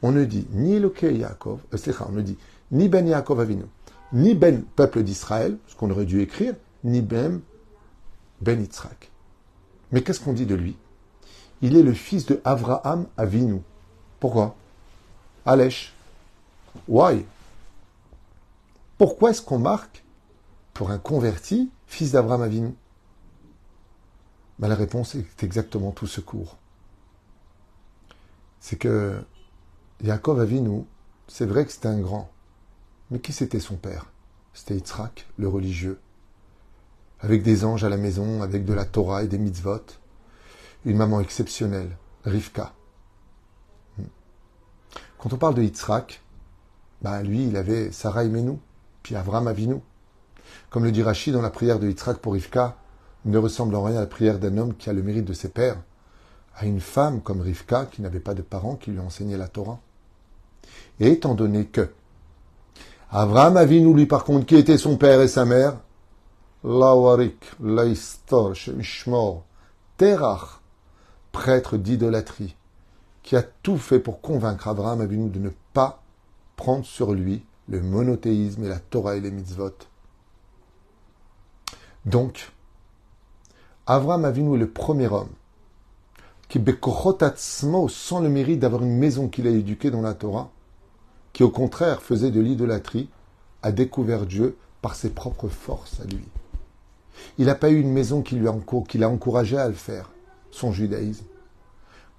On 0.02 0.12
ne 0.12 0.26
dit 0.26 0.48
ni 0.54 0.74
Eloke 0.78 1.04
Yaakov, 1.04 1.60
euh, 1.72 1.94
on 2.10 2.14
ne 2.14 2.22
dit 2.24 2.36
ni 2.72 2.90
Ben 2.90 3.08
Yaakov 3.08 3.42
Avinu, 3.42 3.66
ni 4.12 4.34
Ben 4.34 4.64
peuple 4.64 5.04
d'Israël, 5.04 5.56
ce 5.68 5.76
qu'on 5.76 5.92
aurait 5.92 6.06
dû 6.06 6.20
écrire, 6.20 6.56
ni 6.84 7.02
Ben 7.02 7.42
Ben 8.42 8.60
Yitzhak. 8.60 9.12
Mais 9.92 10.02
qu'est-ce 10.02 10.20
qu'on 10.20 10.34
dit 10.34 10.48
de 10.48 10.56
lui? 10.56 10.76
Il 11.62 11.78
est 11.78 11.84
le 11.84 11.94
fils 11.94 12.26
de 12.26 12.42
Avraham 12.44 13.06
Avinu. 13.18 13.62
Pourquoi? 14.20 14.56
Alech. 15.46 15.94
Why? 16.88 17.24
Pourquoi 18.98 19.30
est-ce 19.30 19.44
qu'on 19.44 19.60
marque 19.60 20.02
pour 20.76 20.92
un 20.92 21.00
converti, 21.00 21.72
fils 21.88 22.12
d'Abraham 22.12 22.42
Avinu 22.42 22.76
ben, 24.60 24.68
La 24.68 24.76
réponse 24.76 25.16
est 25.16 25.42
exactement 25.42 25.92
tout 25.92 26.06
ce 26.06 26.20
cours. 26.20 26.58
C'est 28.60 28.76
que 28.76 29.24
Yaakov 30.04 30.42
Avinu, 30.42 30.84
c'est 31.28 31.46
vrai 31.46 31.66
que 31.66 31.72
c'était 31.72 31.88
un 31.88 32.02
grand, 32.02 32.30
mais 33.10 33.20
qui 33.20 33.32
c'était 33.32 33.62
son 33.62 33.78
père? 33.78 34.12
C'était 34.54 34.76
Yitzhak, 34.76 35.26
le 35.38 35.48
religieux, 35.48 35.98
avec 37.22 37.42
des 37.42 37.64
anges 37.64 37.86
à 37.86 37.90
la 37.90 37.98
maison, 37.98 38.42
avec 38.42 38.66
de 38.66 38.74
la 38.74 38.84
Torah 38.84 39.24
et 39.24 39.28
des 39.28 39.38
mitzvot, 39.38 39.86
une 40.84 40.98
maman 40.98 41.22
exceptionnelle, 41.22 41.98
Rivka. 42.26 42.74
Hmm. 43.98 44.04
Quand 45.20 45.32
on 45.32 45.38
parle 45.38 45.56
de 45.56 45.64
Yitzhak, 45.64 46.22
ben 47.02 47.24
lui, 47.24 47.48
il 47.48 47.56
avait 47.56 47.94
Sarah 47.94 48.26
Menou, 48.26 48.60
puis 49.04 49.16
Avram 49.16 49.48
Avinu. 49.48 49.80
Comme 50.70 50.84
le 50.84 50.92
dit 50.92 51.04
Rachid 51.04 51.34
dans 51.34 51.42
la 51.42 51.50
prière 51.50 51.80
de 51.80 51.88
Yitzhak 51.88 52.18
pour 52.18 52.34
Rivka, 52.34 52.76
ne 53.26 53.38
ressemble 53.38 53.76
en 53.76 53.84
rien 53.84 53.98
à 53.98 54.02
la 54.02 54.06
prière 54.06 54.40
d'un 54.40 54.58
homme 54.58 54.76
qui 54.76 54.90
a 54.90 54.94
le 54.94 55.02
mérite 55.02 55.26
de 55.26 55.34
ses 55.34 55.50
pères, 55.50 55.78
à 56.56 56.66
une 56.66 56.80
femme 56.80 57.22
comme 57.22 57.42
Rivka 57.42 57.86
qui 57.86 58.02
n'avait 58.02 58.20
pas 58.20 58.34
de 58.34 58.42
parents 58.42 58.76
qui 58.76 58.92
lui 58.92 59.00
enseignaient 59.00 59.38
la 59.38 59.48
Torah. 59.48 59.80
Et 61.00 61.12
étant 61.12 61.36
donné 61.36 61.66
que 61.66 61.90
Avraham 63.12 63.58
Avinu, 63.58 63.94
lui 63.94 64.06
par 64.06 64.24
contre, 64.24 64.46
qui 64.46 64.56
était 64.56 64.78
son 64.78 64.98
père 64.98 65.22
et 65.22 65.28
sa 65.28 65.46
mère, 65.46 65.78
Lawarik, 66.64 67.38
Laistor, 67.64 68.56
Shemishmor, 68.56 69.44
Terach, 69.98 70.62
prêtre 71.32 71.78
d'idolâtrie, 71.78 72.56
qui 73.24 73.36
a 73.36 73.44
tout 73.44 73.78
fait 73.78 74.00
pour 74.00 74.22
convaincre 74.22 74.68
Avraham 74.68 75.02
Avinu 75.02 75.30
de 75.30 75.40
ne 75.40 75.50
pas 75.74 76.04
prendre 76.56 76.86
sur 76.86 77.14
lui 77.14 77.44
le 77.68 77.82
monothéisme 77.82 78.64
et 78.64 78.70
la 78.70 78.80
Torah 78.80 79.16
et 79.16 79.22
les 79.22 79.32
mitzvot. 79.32 79.72
Donc, 82.06 82.52
Avram 83.88 84.26
Avinu 84.26 84.56
est 84.56 84.60
le 84.60 84.70
premier 84.70 85.08
homme 85.08 85.30
qui, 86.48 86.62
sans 87.88 88.20
le 88.20 88.30
mérite 88.30 88.60
d'avoir 88.60 88.84
une 88.84 88.98
maison 88.98 89.28
qu'il 89.28 89.48
a 89.48 89.50
éduquée 89.50 89.90
dans 89.90 90.02
la 90.02 90.14
Torah, 90.14 90.52
qui 91.34 91.44
au 91.44 91.50
contraire 91.50 92.02
faisait 92.02 92.32
de 92.32 92.40
l'idolâtrie, 92.40 93.10
a 93.64 93.72
découvert 93.72 94.26
Dieu 94.28 94.56
par 94.82 94.96
ses 94.96 95.10
propres 95.10 95.48
forces 95.48 96.00
à 96.02 96.06
lui. 96.06 96.24
Il 97.40 97.48
n'a 97.48 97.56
pas 97.56 97.72
eu 97.72 97.80
une 97.80 97.92
maison 97.92 98.22
qui 98.22 98.40
l'a 98.40 99.10
encouragé 99.10 99.58
à 99.58 99.68
le 99.68 99.74
faire, 99.74 100.12
son 100.52 100.72
judaïsme, 100.72 101.26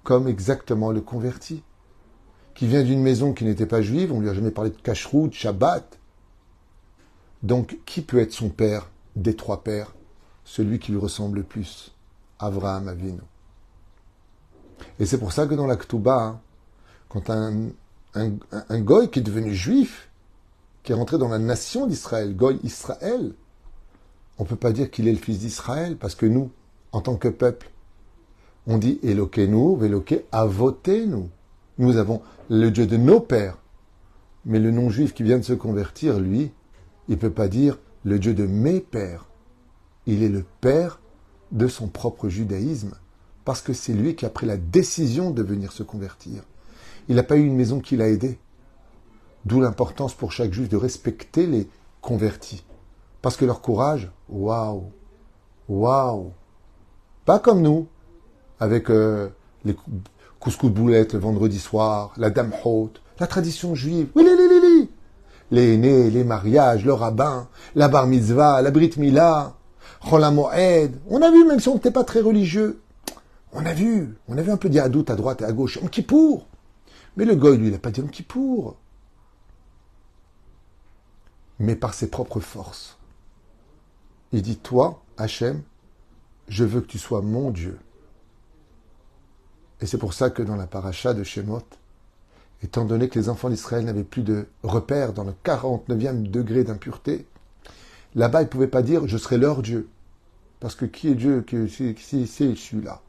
comme 0.03 0.27
exactement 0.27 0.91
le 0.91 1.01
converti, 1.01 1.63
qui 2.53 2.67
vient 2.67 2.83
d'une 2.83 3.01
maison 3.01 3.33
qui 3.33 3.45
n'était 3.45 3.65
pas 3.65 3.81
juive, 3.81 4.11
on 4.11 4.19
lui 4.19 4.29
a 4.29 4.33
jamais 4.33 4.51
parlé 4.51 4.71
de 4.71 4.75
cacheroute, 4.75 5.29
de 5.29 5.35
Shabbat. 5.35 5.97
Donc, 7.43 7.77
qui 7.85 8.01
peut 8.01 8.19
être 8.19 8.33
son 8.33 8.49
père? 8.49 8.89
Des 9.21 9.35
trois 9.35 9.63
pères, 9.63 9.95
celui 10.43 10.79
qui 10.79 10.91
lui 10.91 10.99
ressemble 10.99 11.37
le 11.37 11.43
plus, 11.43 11.93
Avraham 12.39 12.87
Avinu. 12.87 13.19
Et 14.99 15.05
c'est 15.05 15.17
pour 15.17 15.33
ça 15.33 15.47
que 15.47 15.55
dans 15.55 15.67
la 15.67 15.75
hein, 15.75 16.39
quand 17.09 17.29
un, 17.29 17.69
un, 18.13 19.07
qui 19.07 19.19
est 19.19 19.23
devenu 19.23 19.53
juif, 19.53 20.09
qui 20.83 20.91
est 20.91 20.95
rentré 20.95 21.17
dans 21.17 21.29
la 21.29 21.39
nation 21.39 21.87
d'Israël, 21.87 22.35
goy 22.35 22.59
Israël, 22.63 23.33
on 24.37 24.43
ne 24.43 24.47
peut 24.47 24.55
pas 24.55 24.71
dire 24.71 24.91
qu'il 24.91 25.07
est 25.07 25.11
le 25.11 25.17
fils 25.17 25.39
d'Israël, 25.39 25.97
parce 25.97 26.15
que 26.15 26.25
nous, 26.25 26.51
en 26.91 27.01
tant 27.01 27.15
que 27.15 27.27
peuple, 27.27 27.71
on 28.67 28.77
dit 28.77 28.99
Elokenu, 29.01 29.77
Veloke 29.77 30.25
Avotenu. 30.31 31.29
Nous 31.79 31.97
avons 31.97 32.21
le 32.49 32.69
Dieu 32.69 32.85
de 32.85 32.97
nos 32.97 33.19
pères. 33.19 33.57
Mais 34.45 34.59
le 34.59 34.71
non-juif 34.71 35.13
qui 35.13 35.23
vient 35.23 35.37
de 35.37 35.43
se 35.43 35.53
convertir, 35.53 36.19
lui, 36.19 36.51
il 37.07 37.15
ne 37.15 37.19
peut 37.19 37.31
pas 37.31 37.47
dire 37.47 37.79
le 38.03 38.19
Dieu 38.19 38.33
de 38.33 38.45
mes 38.45 38.79
pères. 38.79 39.27
Il 40.05 40.23
est 40.23 40.29
le 40.29 40.45
père 40.61 40.99
de 41.51 41.67
son 41.67 41.87
propre 41.87 42.29
judaïsme, 42.29 42.95
parce 43.45 43.61
que 43.61 43.73
c'est 43.73 43.93
lui 43.93 44.15
qui 44.15 44.25
a 44.25 44.29
pris 44.29 44.45
la 44.45 44.57
décision 44.57 45.31
de 45.31 45.43
venir 45.43 45.71
se 45.71 45.83
convertir. 45.83 46.43
Il 47.09 47.15
n'a 47.15 47.23
pas 47.23 47.37
eu 47.37 47.45
une 47.45 47.55
maison 47.55 47.79
qui 47.79 47.95
l'a 47.95 48.09
aidé. 48.09 48.39
D'où 49.45 49.61
l'importance 49.61 50.13
pour 50.13 50.31
chaque 50.31 50.53
juif 50.53 50.67
de 50.67 50.75
respecter 50.75 51.47
les 51.47 51.69
convertis. 52.01 52.65
Parce 53.21 53.37
que 53.37 53.45
leur 53.45 53.61
courage, 53.61 54.11
waouh, 54.29 54.91
waouh. 55.69 56.31
Pas 57.25 57.39
comme 57.39 57.61
nous, 57.61 57.87
avec 58.59 58.89
euh, 58.89 59.29
les 59.63 59.75
couscous 60.39 60.69
de 60.69 60.75
boulettes 60.75 61.13
le 61.13 61.19
vendredi 61.19 61.59
soir, 61.59 62.13
la 62.17 62.29
dame 62.29 62.51
haute, 62.63 63.01
la 63.19 63.27
tradition 63.27 63.75
juive. 63.75 64.09
Aînés, 65.51 66.09
les 66.09 66.23
mariages, 66.23 66.85
le 66.85 66.93
rabbin, 66.93 67.47
la 67.75 67.87
bar 67.87 68.07
mitzvah, 68.07 68.61
la 68.61 68.71
brit 68.71 68.91
mila. 68.97 69.55
On 70.09 70.21
a 70.21 71.31
vu, 71.31 71.45
même 71.45 71.59
si 71.59 71.69
on 71.69 71.75
n'était 71.75 71.91
pas 71.91 72.03
très 72.03 72.21
religieux, 72.21 72.81
on 73.53 73.65
a 73.65 73.73
vu, 73.73 74.17
on 74.27 74.37
avait 74.37 74.51
un 74.51 74.57
peu 74.57 74.69
d'yadout 74.69 75.09
à 75.09 75.15
droite 75.15 75.41
et 75.41 75.45
à 75.45 75.51
gauche, 75.51 75.79
qui 75.91 76.01
pour 76.01 76.47
Mais 77.15 77.25
le 77.25 77.35
goy, 77.35 77.57
lui, 77.57 77.67
il 77.67 77.71
n'a 77.71 77.79
pas 77.79 77.91
dit 77.91 78.03
qui 78.11 78.23
pour 78.23 78.75
Mais 81.59 81.75
par 81.75 81.93
ses 81.93 82.09
propres 82.09 82.39
forces. 82.39 82.97
Il 84.31 84.41
dit, 84.41 84.57
toi, 84.57 85.01
Hachem, 85.17 85.63
je 86.47 86.63
veux 86.63 86.81
que 86.81 86.87
tu 86.87 86.99
sois 86.99 87.21
mon 87.21 87.49
Dieu. 87.49 87.79
Et 89.81 89.85
c'est 89.85 89.97
pour 89.97 90.13
ça 90.13 90.29
que 90.29 90.43
dans 90.43 90.55
la 90.55 90.67
paracha 90.67 91.13
de 91.13 91.23
Shemot, 91.23 91.63
étant 92.63 92.85
donné 92.85 93.09
que 93.09 93.19
les 93.19 93.29
enfants 93.29 93.49
d'Israël 93.49 93.85
n'avaient 93.85 94.03
plus 94.03 94.23
de 94.23 94.47
repères 94.63 95.13
dans 95.13 95.23
le 95.23 95.33
49e 95.43 96.23
degré 96.23 96.63
d'impureté, 96.63 97.25
là-bas 98.15 98.41
ils 98.41 98.45
ne 98.45 98.49
pouvaient 98.49 98.67
pas 98.67 98.81
dire 98.81 99.07
je 99.07 99.17
serai 99.17 99.37
leur 99.37 99.61
Dieu. 99.61 99.87
Parce 100.59 100.75
que 100.75 100.85
qui 100.85 101.09
est 101.09 101.15
Dieu 101.15 101.45
Si 101.69 102.27
c'est 102.27 102.55
celui-là. 102.55 103.01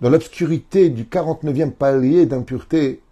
Dans 0.00 0.10
l'obscurité 0.10 0.88
du 0.88 1.04
49e 1.04 1.72
palier 1.72 2.26
d'impureté, 2.26 3.02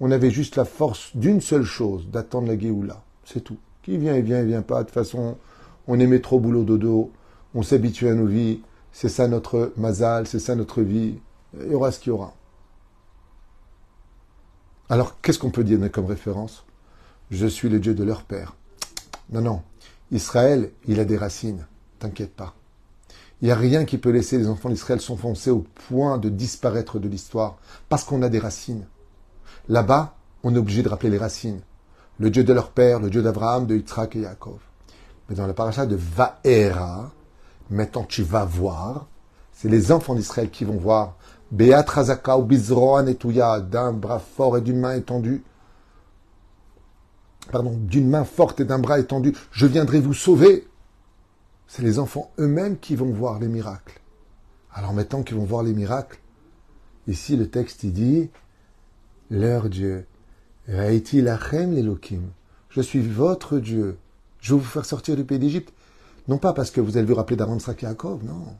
on 0.00 0.10
avait 0.10 0.30
juste 0.30 0.56
la 0.56 0.64
force 0.64 1.16
d'une 1.16 1.40
seule 1.40 1.64
chose, 1.64 2.08
d'attendre 2.10 2.48
la 2.48 2.58
Géoula. 2.58 3.02
C'est 3.24 3.42
tout. 3.42 3.56
Qui 3.82 3.96
vient, 3.96 4.16
il 4.16 4.24
vient, 4.24 4.40
il 4.40 4.48
vient 4.48 4.62
pas. 4.62 4.80
De 4.80 4.84
toute 4.84 4.94
façon, 4.94 5.36
on 5.86 5.98
aimait 5.98 6.20
trop 6.20 6.38
boulot 6.38 6.64
dodo, 6.64 7.10
on 7.54 7.62
s'habitue 7.62 8.08
à 8.08 8.14
nos 8.14 8.26
vies, 8.26 8.60
c'est 8.92 9.08
ça 9.08 9.28
notre 9.28 9.72
mazal, 9.76 10.26
c'est 10.26 10.38
ça 10.38 10.54
notre 10.54 10.82
vie. 10.82 11.14
Il 11.60 11.72
y 11.72 11.74
aura 11.74 11.90
ce 11.90 12.00
qu'il 12.00 12.10
y 12.10 12.12
aura. 12.12 12.34
Alors, 14.90 15.20
qu'est-ce 15.20 15.38
qu'on 15.38 15.50
peut 15.50 15.64
dire 15.64 15.78
comme 15.90 16.06
référence? 16.06 16.64
Je 17.30 17.46
suis 17.46 17.68
le 17.68 17.80
Dieu 17.80 17.94
de 17.94 18.04
leur 18.04 18.22
père. 18.22 18.54
Non, 19.30 19.40
non. 19.40 19.62
Israël, 20.10 20.70
il 20.86 21.00
a 21.00 21.04
des 21.04 21.16
racines. 21.16 21.66
T'inquiète 21.98 22.34
pas. 22.34 22.54
Il 23.40 23.46
n'y 23.46 23.50
a 23.50 23.56
rien 23.56 23.84
qui 23.84 23.98
peut 23.98 24.10
laisser 24.10 24.38
les 24.38 24.48
enfants 24.48 24.68
d'Israël 24.68 25.00
s'enfoncer 25.00 25.50
au 25.50 25.64
point 25.88 26.18
de 26.18 26.28
disparaître 26.28 26.98
de 26.98 27.08
l'histoire, 27.08 27.56
parce 27.88 28.04
qu'on 28.04 28.22
a 28.22 28.28
des 28.28 28.38
racines. 28.38 28.86
Là-bas, 29.68 30.16
on 30.42 30.54
est 30.54 30.58
obligé 30.58 30.82
de 30.82 30.88
rappeler 30.88 31.10
les 31.10 31.18
racines. 31.18 31.60
Le 32.18 32.30
Dieu 32.30 32.44
de 32.44 32.52
leur 32.52 32.70
père, 32.70 33.00
le 33.00 33.10
Dieu 33.10 33.22
d'Abraham, 33.22 33.66
de 33.66 33.76
Yitzhak 33.76 34.16
et 34.16 34.20
Yaakov. 34.20 34.60
Mais 35.28 35.34
dans 35.34 35.46
la 35.46 35.54
paracha 35.54 35.86
de 35.86 35.96
Vaera, 35.96 37.10
maintenant 37.70 38.04
tu 38.04 38.22
vas 38.22 38.44
voir, 38.44 39.06
c'est 39.52 39.68
les 39.68 39.90
enfants 39.90 40.14
d'Israël 40.14 40.50
qui 40.50 40.64
vont 40.64 40.76
voir 40.76 41.16
Beat 41.50 41.88
Razaka 41.88 42.38
ou 42.38 42.44
Bizroan 42.44 43.04
d'un 43.04 43.92
bras 43.92 44.18
fort 44.18 44.58
et 44.58 44.60
d'une 44.60 44.80
main 44.80 44.96
étendue. 44.96 45.44
Pardon, 47.52 47.76
d'une 47.76 48.08
main 48.08 48.24
forte 48.24 48.60
et 48.60 48.64
d'un 48.64 48.78
bras 48.78 48.98
étendu, 48.98 49.34
je 49.50 49.66
viendrai 49.66 50.00
vous 50.00 50.14
sauver. 50.14 50.66
C'est 51.66 51.82
les 51.82 51.98
enfants 51.98 52.30
eux-mêmes 52.38 52.78
qui 52.78 52.96
vont 52.96 53.12
voir 53.12 53.38
les 53.38 53.48
miracles. 53.48 54.00
Alors 54.72 54.92
maintenant 54.92 55.22
qu'ils 55.22 55.36
vont 55.36 55.44
voir 55.44 55.62
les 55.62 55.72
miracles, 55.72 56.20
ici 57.06 57.36
le 57.36 57.48
texte 57.48 57.84
il 57.84 57.92
dit 57.92 58.30
leur 59.30 59.68
Dieu. 59.68 60.06
Je 60.66 61.00
suis 62.80 63.02
votre 63.02 63.58
Dieu. 63.58 63.98
Je 64.40 64.54
vais 64.54 64.60
vous 64.60 64.66
faire 64.66 64.84
sortir 64.84 65.16
du 65.16 65.24
pays 65.24 65.38
d'Égypte. 65.38 65.72
Non 66.26 66.38
pas 66.38 66.54
parce 66.54 66.70
que 66.70 66.80
vous 66.80 66.96
allez 66.96 67.06
vous 67.06 67.14
rappeler 67.14 67.36
d'Aaron 67.36 67.58
Yaakov, 67.58 68.24
non. 68.24 68.56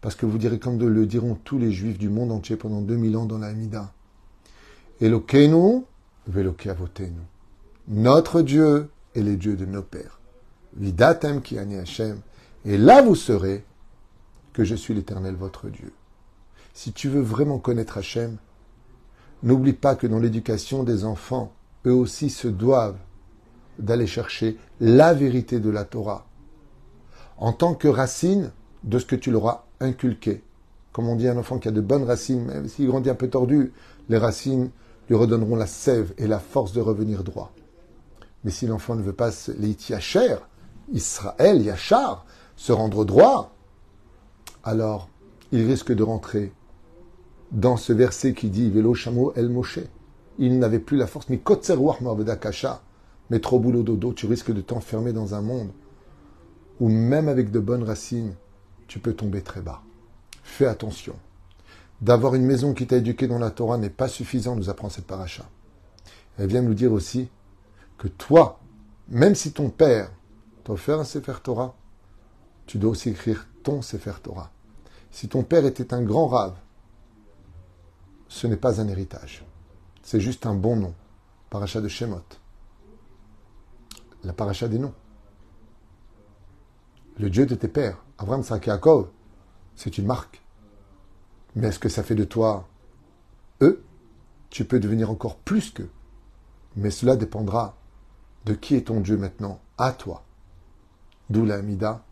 Parce 0.00 0.14
que 0.14 0.26
vous 0.26 0.38
direz 0.38 0.58
comme 0.58 0.78
le 0.78 1.06
diront 1.06 1.36
tous 1.44 1.58
les 1.58 1.72
juifs 1.72 1.98
du 1.98 2.08
monde 2.08 2.32
entier 2.32 2.56
pendant 2.56 2.80
2000 2.80 3.16
ans 3.16 3.26
dans 3.26 3.38
la 3.38 3.48
Hamida. 3.48 3.92
Elokeinu, 5.00 5.84
velokavotenu. 6.26 7.20
Notre 7.88 8.42
Dieu 8.42 8.90
est 9.14 9.22
le 9.22 9.36
Dieu 9.36 9.56
de 9.56 9.66
nos 9.66 9.82
pères. 9.82 10.20
Vidatem 10.76 11.42
ki 11.42 11.58
Hashem. 11.58 12.20
Et 12.64 12.78
là 12.78 13.02
vous 13.02 13.14
serez 13.14 13.64
que 14.52 14.64
je 14.64 14.74
suis 14.74 14.94
l'Éternel 14.94 15.34
votre 15.34 15.68
Dieu. 15.68 15.92
Si 16.72 16.92
tu 16.92 17.08
veux 17.08 17.20
vraiment 17.20 17.58
connaître 17.58 17.98
Hachem, 17.98 18.36
n'oublie 19.42 19.72
pas 19.72 19.96
que 19.96 20.06
dans 20.06 20.18
l'éducation 20.18 20.82
des 20.82 21.04
enfants, 21.04 21.52
eux 21.86 21.94
aussi 21.94 22.30
se 22.30 22.48
doivent 22.48 22.98
d'aller 23.78 24.06
chercher 24.06 24.58
la 24.80 25.14
vérité 25.14 25.60
de 25.60 25.70
la 25.70 25.84
Torah 25.84 26.26
en 27.38 27.52
tant 27.52 27.74
que 27.74 27.88
racine 27.88 28.52
de 28.84 28.98
ce 28.98 29.06
que 29.06 29.16
tu 29.16 29.30
leur 29.30 29.48
as 29.48 29.66
inculqué. 29.80 30.42
Comme 30.92 31.08
on 31.08 31.16
dit 31.16 31.28
un 31.28 31.36
enfant 31.36 31.58
qui 31.58 31.68
a 31.68 31.72
de 31.72 31.80
bonnes 31.80 32.04
racines, 32.04 32.44
même 32.44 32.68
s'il 32.68 32.86
grandit 32.86 33.10
un 33.10 33.14
peu 33.14 33.28
tordu, 33.28 33.72
les 34.08 34.18
racines 34.18 34.70
lui 35.08 35.16
redonneront 35.16 35.56
la 35.56 35.66
sève 35.66 36.12
et 36.18 36.26
la 36.26 36.38
force 36.38 36.72
de 36.72 36.80
revenir 36.80 37.24
droit. 37.24 37.52
Mais 38.44 38.50
si 38.50 38.66
l'enfant 38.66 38.94
ne 38.94 39.02
veut 39.02 39.12
pas 39.12 39.30
les 39.58 39.76
Yacher, 39.88 40.36
Israël, 40.92 41.62
Yachar, 41.62 42.24
se 42.56 42.72
rendre 42.72 43.04
droit, 43.04 43.54
alors 44.64 45.08
il 45.52 45.66
risque 45.66 45.92
de 45.92 46.02
rentrer 46.02 46.52
dans 47.52 47.76
ce 47.76 47.92
verset 47.92 48.34
qui 48.34 48.50
dit 48.50 48.70
Velo 48.70 48.94
Shamo 48.94 49.32
El. 49.34 49.50
Il 50.38 50.58
n'avait 50.58 50.78
plus 50.78 50.96
la 50.96 51.06
force, 51.06 51.28
mais 51.28 51.38
Kasha, 51.38 52.82
mais 53.30 53.40
trop 53.40 53.58
boulot 53.58 53.82
dodo, 53.82 54.12
tu 54.12 54.26
risques 54.26 54.52
de 54.52 54.60
t'enfermer 54.60 55.12
dans 55.12 55.34
un 55.34 55.42
monde 55.42 55.70
où 56.80 56.88
même 56.88 57.28
avec 57.28 57.50
de 57.50 57.58
bonnes 57.58 57.82
racines, 57.82 58.34
tu 58.90 58.98
peux 58.98 59.14
tomber 59.14 59.40
très 59.40 59.60
bas. 59.60 59.82
Fais 60.42 60.66
attention. 60.66 61.14
D'avoir 62.00 62.34
une 62.34 62.44
maison 62.44 62.74
qui 62.74 62.88
t'a 62.88 62.96
éduqué 62.96 63.28
dans 63.28 63.38
la 63.38 63.52
Torah 63.52 63.78
n'est 63.78 63.88
pas 63.88 64.08
suffisant, 64.08 64.56
nous 64.56 64.68
apprend 64.68 64.88
cette 64.90 65.06
paracha. 65.06 65.48
Elle 66.36 66.48
vient 66.48 66.62
nous 66.62 66.74
dire 66.74 66.92
aussi 66.92 67.28
que 67.98 68.08
toi, 68.08 68.58
même 69.06 69.36
si 69.36 69.52
ton 69.52 69.70
père 69.70 70.10
t'a 70.64 70.72
offert 70.72 70.98
un 70.98 71.04
Sefer 71.04 71.34
Torah, 71.40 71.76
tu 72.66 72.78
dois 72.78 72.90
aussi 72.90 73.10
écrire 73.10 73.46
ton 73.62 73.80
Sefer 73.80 74.14
Torah. 74.24 74.50
Si 75.12 75.28
ton 75.28 75.44
père 75.44 75.66
était 75.66 75.94
un 75.94 76.02
grand 76.02 76.26
rave, 76.26 76.56
ce 78.26 78.48
n'est 78.48 78.56
pas 78.56 78.80
un 78.80 78.88
héritage. 78.88 79.44
C'est 80.02 80.20
juste 80.20 80.46
un 80.46 80.54
bon 80.56 80.74
nom. 80.74 80.94
Paracha 81.48 81.80
de 81.80 81.86
Shemot. 81.86 82.24
La 84.24 84.32
paracha 84.32 84.66
des 84.66 84.80
noms. 84.80 84.94
Le 87.18 87.30
Dieu 87.30 87.46
de 87.46 87.54
tes 87.54 87.68
pères, 87.68 88.02
Sarah, 88.20 88.60
Yaakov, 88.64 89.08
c'est 89.76 89.96
une 89.98 90.06
marque. 90.06 90.42
Mais 91.56 91.68
est-ce 91.68 91.78
que 91.78 91.88
ça 91.88 92.02
fait 92.02 92.14
de 92.14 92.24
toi 92.24 92.68
eux 93.62 93.82
Tu 94.50 94.64
peux 94.64 94.78
devenir 94.78 95.10
encore 95.10 95.36
plus 95.36 95.70
qu'eux. 95.70 95.90
Mais 96.76 96.90
cela 96.90 97.16
dépendra 97.16 97.76
de 98.44 98.54
qui 98.54 98.76
est 98.76 98.86
ton 98.86 99.00
Dieu 99.00 99.16
maintenant, 99.16 99.60
à 99.78 99.92
toi. 99.92 100.22
D'où 101.30 101.44
la 101.44 101.56
Amida, 101.56 102.04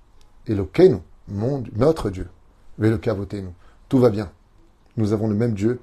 Elokeinu, 0.47 0.99
mon, 1.29 1.63
notre 1.75 2.11
Dieu. 2.11 2.29
Velokavotenu. 2.79 3.51
Tout 3.89 3.99
va 3.99 4.11
bien. 4.11 4.31
Nous 4.97 5.13
avons 5.13 5.29
le 5.29 5.35
même 5.35 5.55
Dieu 5.55 5.81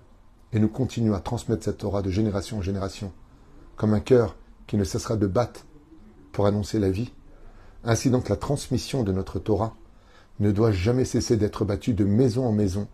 et 0.53 0.59
nous 0.59 0.69
continuons 0.69 1.13
à 1.13 1.19
transmettre 1.19 1.63
cette 1.63 1.79
Torah 1.79 2.01
de 2.01 2.09
génération 2.09 2.57
en 2.57 2.61
génération, 2.61 3.11
comme 3.75 3.93
un 3.93 3.99
cœur 3.99 4.35
qui 4.67 4.77
ne 4.77 4.83
cessera 4.83 5.17
de 5.17 5.27
battre 5.27 5.65
pour 6.31 6.47
annoncer 6.47 6.79
la 6.79 6.89
vie. 6.89 7.13
Ainsi 7.83 8.09
donc 8.09 8.29
la 8.29 8.35
transmission 8.35 9.03
de 9.03 9.11
notre 9.11 9.39
Torah 9.39 9.75
ne 10.39 10.51
doit 10.51 10.71
jamais 10.71 11.05
cesser 11.05 11.37
d'être 11.37 11.65
battue 11.65 11.93
de 11.93 12.05
maison 12.05 12.45
en 12.45 12.51
maison, 12.51 12.87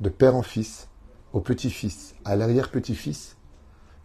de 0.00 0.08
père 0.08 0.36
en 0.36 0.42
fils, 0.42 0.88
au 1.32 1.40
petit-fils, 1.40 2.14
à 2.24 2.36
l'arrière-petit-fils, 2.36 3.36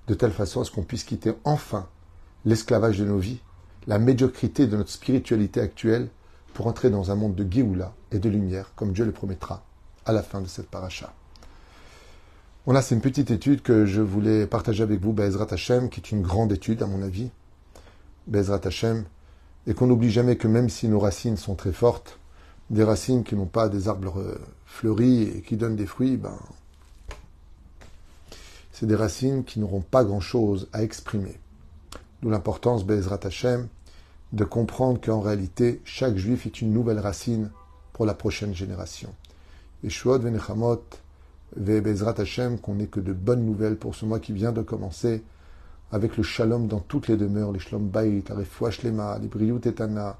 de 0.07 0.13
telle 0.13 0.31
façon 0.31 0.61
à 0.61 0.65
ce 0.65 0.71
qu'on 0.71 0.83
puisse 0.83 1.03
quitter 1.03 1.33
enfin 1.43 1.87
l'esclavage 2.45 2.97
de 2.97 3.05
nos 3.05 3.19
vies, 3.19 3.41
la 3.87 3.99
médiocrité 3.99 4.65
de 4.65 4.75
notre 4.75 4.89
spiritualité 4.89 5.61
actuelle, 5.61 6.09
pour 6.53 6.67
entrer 6.67 6.89
dans 6.89 7.11
un 7.11 7.15
monde 7.15 7.35
de 7.35 7.45
Géoula 7.49 7.93
et 8.11 8.19
de 8.19 8.29
lumière, 8.29 8.71
comme 8.75 8.91
Dieu 8.91 9.05
le 9.05 9.11
promettra 9.11 9.63
à 10.05 10.11
la 10.11 10.23
fin 10.23 10.41
de 10.41 10.47
cette 10.47 10.69
paracha. 10.69 11.13
Voilà, 12.65 12.81
c'est 12.81 12.95
une 12.95 13.01
petite 13.01 13.31
étude 13.31 13.61
que 13.61 13.85
je 13.85 14.01
voulais 14.01 14.45
partager 14.45 14.83
avec 14.83 14.99
vous, 14.99 15.13
Bezrat 15.13 15.47
Hashem, 15.51 15.89
qui 15.89 16.01
est 16.01 16.11
une 16.11 16.21
grande 16.21 16.51
étude 16.51 16.83
à 16.83 16.87
mon 16.87 17.01
avis. 17.01 17.29
Bezrat 18.27 18.61
Hashem, 18.63 19.05
et 19.67 19.73
qu'on 19.73 19.87
n'oublie 19.87 20.11
jamais 20.11 20.35
que 20.35 20.47
même 20.47 20.69
si 20.69 20.87
nos 20.87 20.99
racines 20.99 21.37
sont 21.37 21.55
très 21.55 21.71
fortes, 21.71 22.18
des 22.69 22.83
racines 22.83 23.23
qui 23.23 23.35
n'ont 23.35 23.45
pas 23.45 23.69
des 23.69 23.87
arbres 23.87 24.19
euh, 24.19 24.39
fleuris 24.65 25.23
et 25.23 25.41
qui 25.41 25.57
donnent 25.57 25.75
des 25.75 25.85
fruits, 25.85 26.17
ben, 26.17 26.37
c'est 28.71 28.85
des 28.85 28.95
racines 28.95 29.43
qui 29.43 29.59
n'auront 29.59 29.81
pas 29.81 30.03
grand-chose 30.03 30.69
à 30.71 30.83
exprimer. 30.83 31.39
D'où 32.21 32.29
l'importance, 32.29 32.85
Bezrat 32.85 33.19
Hashem, 33.23 33.67
de 34.33 34.43
comprendre 34.43 35.01
qu'en 35.01 35.19
réalité, 35.19 35.81
chaque 35.83 36.17
juif 36.17 36.45
est 36.45 36.61
une 36.61 36.71
nouvelle 36.71 36.99
racine 36.99 37.49
pour 37.93 38.05
la 38.05 38.13
prochaine 38.13 38.53
génération. 38.53 39.13
Et 39.83 39.89
Shuot 39.89 40.19
Venechamot, 40.19 40.83
Bezrat 41.57 42.15
Hashem, 42.19 42.59
qu'on 42.59 42.75
n'ait 42.75 42.87
que 42.87 42.99
de 42.99 43.13
bonnes 43.13 43.45
nouvelles 43.45 43.77
pour 43.77 43.95
ce 43.95 44.05
mois 44.05 44.19
qui 44.19 44.33
vient 44.33 44.51
de 44.51 44.61
commencer, 44.61 45.23
avec 45.91 46.17
le 46.17 46.23
shalom 46.23 46.67
dans 46.67 46.79
toutes 46.79 47.07
les 47.07 47.17
demeures, 47.17 47.51
les 47.51 47.59
shalom 47.59 47.87
bayit, 47.87 48.23
la 48.29 48.35
refoua 48.35 48.69
shlema, 48.69 49.17
les 49.17 49.27
briyut 49.27 49.65
etana, 49.65 50.17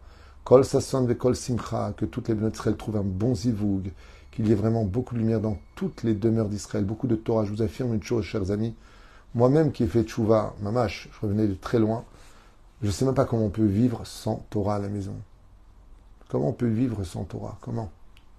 kol 0.50 0.66
sasson 0.66 1.06
ve 1.06 1.14
kol 1.14 1.36
simcha, 1.36 1.94
que 1.96 2.06
toutes 2.06 2.28
les 2.28 2.34
bénédictions 2.34 2.72
d'Israël 2.72 2.78
trouvent 2.78 2.98
un 2.98 3.04
bon 3.04 3.36
zivoug, 3.36 3.92
qu'il 4.32 4.48
y 4.48 4.52
ait 4.52 4.56
vraiment 4.56 4.84
beaucoup 4.84 5.14
de 5.14 5.20
lumière 5.20 5.42
dans 5.42 5.60
toutes 5.76 6.02
les 6.02 6.16
demeures 6.16 6.50
d'Israël, 6.50 6.86
beaucoup 6.86 7.06
de 7.06 7.16
Torah. 7.16 7.46
Je 7.46 7.52
vous 7.52 7.62
affirme 7.62 7.94
une 7.94 8.02
chose, 8.02 8.24
chers 8.24 8.50
amis, 8.50 8.74
moi-même 9.36 9.72
qui 9.72 9.84
ai 9.84 9.88
fait 9.88 10.02
tchouva, 10.02 10.56
mamash, 10.64 11.08
je 11.14 11.20
revenais 11.22 11.46
de 11.46 11.54
très 11.54 11.78
loin, 11.78 12.04
je 12.82 12.88
ne 12.88 12.92
sais 12.92 13.06
même 13.06 13.14
pas 13.14 13.26
comment 13.26 13.46
on 13.46 13.52
peut 13.52 13.64
vivre 13.64 14.02
sans 14.06 14.44
Torah 14.50 14.78
à 14.78 14.80
la 14.80 14.90
maison. 14.90 15.14
Comment 16.30 16.50
on 16.50 16.54
peut 16.54 16.66
vivre 16.66 17.04
sans 17.04 17.26
Torah? 17.26 17.60
Comment? 17.62 17.92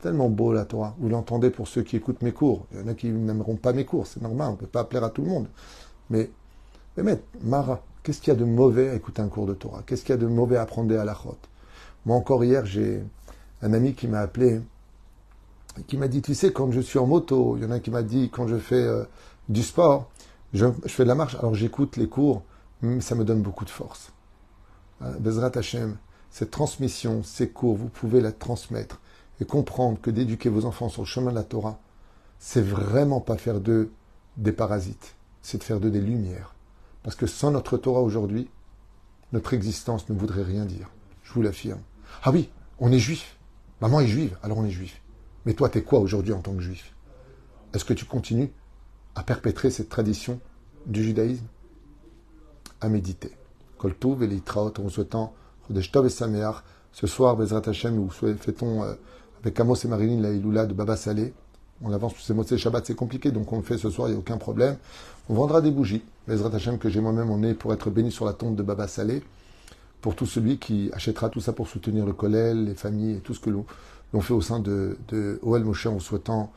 Tellement 0.03 0.31
beau 0.31 0.53
la 0.53 0.65
Torah. 0.65 0.97
Vous 0.99 1.11
l'entendez 1.11 1.51
pour 1.51 1.69
ceux 1.69 1.83
qui 1.83 1.95
écoutent 1.95 2.23
mes 2.23 2.33
cours. 2.33 2.67
Il 2.73 2.81
y 2.81 2.83
en 2.83 2.89
a 2.89 2.95
qui 2.95 3.09
n'aimeront 3.09 3.55
pas 3.55 3.73
mes 3.73 3.85
cours, 3.85 4.09
c'est 4.09 4.21
normal, 4.21 4.49
on 4.49 4.53
ne 4.53 4.57
peut 4.57 4.67
pas 4.67 4.83
plaire 4.83 5.05
à 5.05 5.11
tout 5.11 5.23
le 5.23 5.29
monde. 5.29 5.47
Mais, 6.09 6.29
mais 6.97 7.23
Mara, 7.41 7.85
qu'est-ce 8.03 8.21
qu'il 8.21 8.33
y 8.33 8.37
a 8.37 8.41
de 8.41 8.45
mauvais 8.45 8.89
à 8.89 8.95
écouter 8.97 9.23
un 9.23 9.29
cours 9.29 9.47
de 9.47 9.55
Torah? 9.55 9.85
Qu'est-ce 9.87 10.03
qu'il 10.03 10.11
y 10.11 10.19
a 10.19 10.21
de 10.21 10.27
mauvais 10.27 10.57
à 10.57 10.63
apprendre 10.63 10.99
à 10.99 11.05
la 11.05 11.15
chôte 11.15 11.47
Moi 12.07 12.17
encore 12.17 12.45
hier, 12.45 12.65
j'ai 12.67 13.03
un 13.63 13.73
ami 13.73 13.95
qui 13.95 14.09
m'a 14.09 14.21
appelé, 14.21 14.61
qui 15.87 15.97
m'a 15.97 16.09
dit, 16.09 16.23
tu 16.23 16.35
sais, 16.35 16.53
quand 16.53 16.71
je 16.73 16.81
suis 16.81 16.99
en 16.99 17.07
moto, 17.07 17.57
il 17.57 17.63
y 17.63 17.67
en 17.67 17.71
a 17.71 17.81
qui 17.81 17.91
m'a 17.91 18.03
dit, 18.03 18.31
quand 18.31 18.49
je 18.49 18.57
fais 18.57 18.83
euh, 18.83 19.05
du 19.49 19.63
sport, 19.63 20.11
je, 20.53 20.67
fais 20.87 21.05
de 21.05 21.09
la 21.09 21.15
marche, 21.15 21.37
alors 21.37 21.55
j'écoute 21.55 21.97
les 21.97 22.09
cours, 22.09 22.43
ça 23.01 23.15
me 23.15 23.25
donne 23.25 23.43
beaucoup 23.43 23.65
de 23.65 23.71
force. 23.71 24.13
Euh, 25.03 25.13
Bezrat 25.19 25.53
Hashem, 25.55 25.97
cette 26.31 26.51
transmission, 26.51 27.23
ces 27.23 27.51
cours, 27.51 27.77
vous 27.77 27.89
pouvez 27.89 28.21
la 28.21 28.33
transmettre 28.33 29.01
et 29.41 29.45
comprendre 29.45 30.01
que 30.01 30.11
d'éduquer 30.11 30.49
vos 30.49 30.65
enfants 30.65 30.89
sur 30.89 31.03
le 31.03 31.07
chemin 31.07 31.31
de 31.31 31.37
la 31.37 31.45
Torah, 31.45 31.79
c'est 32.39 32.63
vraiment 32.63 33.21
pas 33.21 33.37
faire 33.37 33.61
d'eux 33.61 33.93
des 34.37 34.53
parasites, 34.53 35.15
c'est 35.43 35.59
de 35.59 35.65
faire 35.65 35.81
d'eux 35.81 35.91
des 35.91 36.01
lumières. 36.01 36.55
Parce 37.03 37.17
que 37.17 37.27
sans 37.27 37.51
notre 37.51 37.77
Torah 37.77 38.01
aujourd'hui, 38.01 38.49
notre 39.33 39.55
existence 39.55 40.09
ne 40.09 40.15
voudrait 40.15 40.43
rien 40.43 40.65
dire. 40.65 40.89
Je 41.31 41.35
vous 41.37 41.43
l'affirme. 41.43 41.79
Ah 42.25 42.33
oui, 42.33 42.51
on 42.81 42.91
est 42.91 42.99
juif. 42.99 43.37
Maman 43.81 44.01
est 44.01 44.09
juive, 44.09 44.37
alors 44.43 44.59
on 44.59 44.65
est 44.65 44.71
juif. 44.71 45.01
Mais 45.47 45.55
toi, 45.55 45.69
t'es 45.69 45.83
quoi 45.83 46.01
aujourd'hui 46.01 46.33
en 46.33 46.41
tant 46.41 46.53
que 46.53 46.61
juif? 46.61 46.93
Est-ce 47.73 47.85
que 47.85 47.95
tu 47.95 48.05
continues 48.05 48.51
à 49.15 49.23
perpétrer 49.23 49.71
cette 49.71 49.89
tradition 49.89 50.41
du 50.87 51.05
judaïsme? 51.05 51.45
À 52.81 52.89
méditer. 52.89 53.31
Koltouv 53.79 54.25
et 54.25 54.27
Litraot, 54.27 54.73
en 54.85 54.89
souhaitant 54.89 55.33
Chodesh 55.69 55.93
et 56.05 56.09
Sameach. 56.09 56.65
Ce 56.91 57.07
soir, 57.07 57.37
Bezrat 57.37 57.63
Hashem, 57.65 57.95
nous 57.95 58.11
fêtons 58.11 58.83
euh, 58.83 58.95
avec 59.41 59.61
Amos 59.61 59.77
et 59.77 59.87
Marilyn 59.87 60.21
la 60.21 60.33
Iloula 60.33 60.67
de 60.67 60.75
Baba 60.75 60.97
Salé. 60.97 61.33
On 61.81 61.93
avance 61.93 62.15
tous 62.15 62.23
ces 62.23 62.35
mots, 62.35 62.45
Shabbat, 62.45 62.85
c'est 62.85 62.97
compliqué, 62.97 63.31
donc 63.31 63.53
on 63.53 63.59
le 63.59 63.63
fait 63.63 63.79
ce 63.79 63.89
soir, 63.89 64.09
il 64.09 64.13
n'y 64.13 64.17
a 64.17 64.19
aucun 64.19 64.37
problème. 64.37 64.77
On 65.29 65.35
vendra 65.35 65.61
des 65.61 65.71
bougies, 65.71 66.03
Bezrat 66.27 66.53
Hashem, 66.57 66.79
que 66.79 66.89
j'ai 66.91 67.01
moi-même 67.01 67.31
emmené 67.31 67.55
pour 67.55 67.73
être 67.73 67.89
béni 67.89 68.11
sur 68.11 68.25
la 68.25 68.33
tombe 68.33 68.57
de 68.57 68.65
Baba 68.65 68.89
Salé. 68.89 69.23
Pour 70.01 70.17
tout 70.17 70.27
celui 70.27 70.59
qui 70.59 70.91
achètera 70.93 71.29
tout 71.29 71.41
ça 71.41 71.53
pour 71.53 71.69
soutenir 71.69 72.07
le 72.07 72.13
collèle, 72.13 72.65
les 72.65 72.75
familles 72.75 73.17
et 73.17 73.21
tout 73.21 73.35
ce 73.35 73.41
que 73.41 73.51
l'on 73.51 74.21
fait 74.21 74.33
au 74.33 74.41
sein 74.41 74.59
de, 74.59 74.97
de 75.09 75.39
OL 75.43 75.65
Moshe 75.65 75.87
en 75.87 75.99
souhaitant 76.01 76.53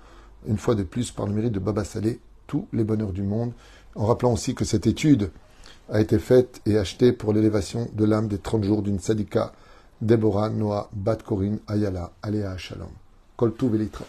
une 0.47 0.57
fois 0.57 0.75
de 0.75 0.83
plus, 0.83 1.11
par 1.11 1.27
le 1.27 1.33
mérite 1.33 1.53
de 1.53 1.59
Baba 1.59 1.83
Salé, 1.83 2.19
tous 2.47 2.67
les 2.73 2.83
bonheurs 2.83 3.13
du 3.13 3.23
monde. 3.23 3.53
En 3.95 4.05
rappelant 4.05 4.33
aussi 4.33 4.55
que 4.55 4.65
cette 4.65 4.87
étude 4.87 5.31
a 5.89 6.01
été 6.01 6.19
faite 6.19 6.61
et 6.65 6.77
achetée 6.77 7.11
pour 7.11 7.33
l'élévation 7.33 7.87
de 7.93 8.05
l'âme 8.05 8.27
des 8.27 8.39
30 8.39 8.63
jours 8.63 8.81
d'une 8.81 8.99
sadika, 8.99 9.53
Deborah 10.01 10.49
Noah 10.49 10.89
Bat 10.93 11.17
Corinne 11.17 11.59
Ayala 11.67 12.11
Aléa 12.21 12.57
Shalom. 12.57 12.89
Koltou 13.37 13.69
Velitraut. 13.69 14.05